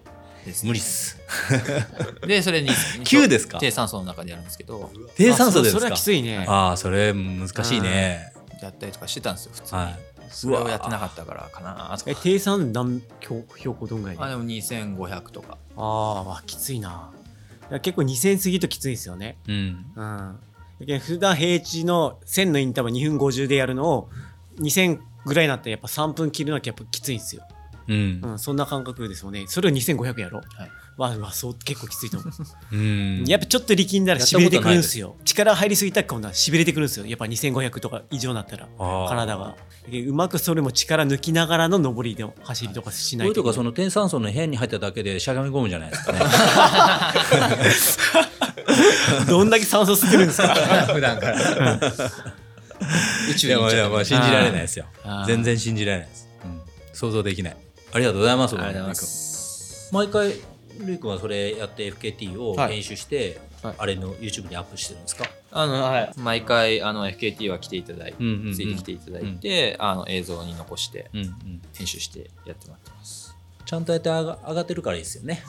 [0.64, 1.20] 無理っす。
[2.26, 2.70] で、それに、
[3.06, 3.60] 9ですか？
[3.60, 4.90] 低酸素の中でやるんですけど。
[5.16, 5.80] 低酸素ですか？
[5.82, 6.46] それはきついね。
[6.48, 8.31] ああ、それ難しいね。
[8.66, 10.00] やったりとかしてたんですよ普通に、はい、
[10.30, 12.12] それをやってなかったからかなとか。
[12.12, 14.18] え低山何標標高どんぐらい？
[14.20, 15.58] あでも2500とか。
[15.78, 17.12] ああきついな。
[17.82, 19.38] 結構2000過ぎときついですよね。
[19.48, 20.04] うん、う
[20.96, 24.10] ん、普段平地の1000のインターバル2分50でやるのを
[24.60, 27.44] 2000ぐらいになってやっぱ3分切るのはやっぱきついんですよ。
[27.88, 29.46] うん、うん、そんな感覚ですもんね。
[29.48, 30.72] それを2500やろ、はい、
[31.02, 32.30] わあそう結構きついと思
[32.72, 32.76] う。
[32.76, 33.24] うん。
[33.26, 35.16] やっぱちょっと力んだらしびれてくるんですよ。
[35.26, 37.06] 力入りすぎたら今度はしびれてくるんですよ。
[37.06, 38.68] やっぱ2500とか以上になったら
[39.10, 39.56] 体が。
[39.92, 46.20] うまくそれも力抜きながらの上りで走りとかしないととかその低酸素の部屋に入っただけでしゃがみ込むじゃないですかね。
[49.28, 50.54] どんだけ酸素吸ってるんですか？
[50.94, 51.80] 普段から。
[53.32, 54.86] 宇宙にいま信じられないですよ。
[55.26, 56.62] 全然信じられないです、うん、
[56.94, 57.58] 想像できない。
[57.94, 60.36] ありがとうございます毎回
[60.86, 65.26] ルイ君はそれやって FKT を編集して、はい、あれの YouTube にアップしてるんですか？
[65.52, 73.36] あの、はい、毎回あの FKT は来ていただいて、うんうんうん、ついてきていただいて、うん、あの映像に残して、うんうん、編集してやってもらってます。
[73.66, 75.44] ちゃんとやって上が上がってるからいいですよね。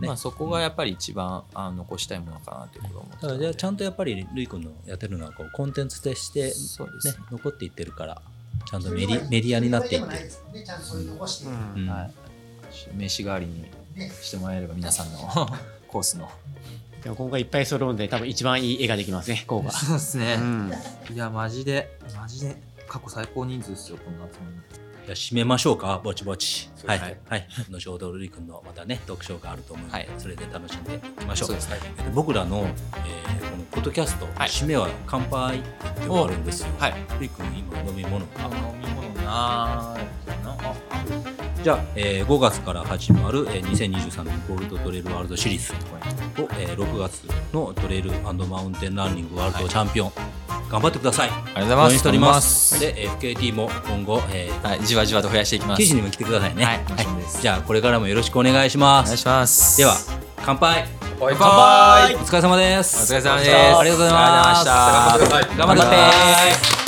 [0.00, 6.52] ね、まあ、そこがやっぱり一番、あの残したいものかなということを思ってだからじゃあちゃんとやっぱりるい君のやってるのはこうコンテンツとして、ね、
[7.30, 8.20] 残っていってるから
[8.68, 11.88] ちゃんとメディメディアになっていって、ね、ちゃんとそういう残して、うん。
[11.88, 12.12] はい、
[12.96, 13.64] 名刺代わりに
[14.22, 15.18] してもらえれば皆さんの
[15.88, 16.30] コースの。
[17.02, 19.70] でも今回いっぱい揃うんで多分一番いい絵ができますね、こうが。
[19.70, 20.36] そうですね。
[20.38, 20.72] うん、
[21.12, 22.56] いや、マジで、マジで
[22.88, 24.84] 過去最高人数ですよ、こんな集まり。
[25.06, 26.70] じゃ締めましょうか、ぼちぼち。
[26.86, 26.98] はい。
[26.98, 27.18] はい。
[27.28, 31.48] はい、後ほど、るりくんのまたね、読書があると思うので、はい、それで楽しんでいきましょう。
[31.48, 31.76] そうですね。
[32.14, 32.66] 僕らの、
[32.96, 36.68] えー、このポッドキャスト、はい、締めは乾杯って言って終わるんですよ。
[36.78, 36.92] はい。
[36.92, 38.44] るりくん、今飲み物か？
[38.44, 39.94] 飲み物な
[41.64, 45.72] じゃあ、えー、5月から始まる、えー、2023年ゴールドトレイルワールドシリーズ
[46.34, 47.22] と、えー、6月
[47.54, 51.30] のトレイルマウンテンランニングワールドチャンピオン、はい、頑張ってください。
[51.30, 51.96] ありがとうございます。
[51.96, 52.80] しております。
[52.80, 55.80] で FKT も今後、えーはい、じわじわと増やしていきます。
[55.80, 56.64] 記事にも来てくださいね。
[56.66, 59.04] はい、はい、じゃあこれからもよろしくお願いします。
[59.04, 59.78] お願いします。
[59.78, 59.96] では
[60.44, 60.86] 乾杯。
[61.18, 62.14] 乾杯。
[62.16, 63.10] お疲れ様です。
[63.10, 63.50] お疲れ様です。
[63.50, 64.66] ありがとうございます。
[64.66, 64.76] 頑
[65.30, 65.56] 張って。
[65.56, 66.83] 頑張って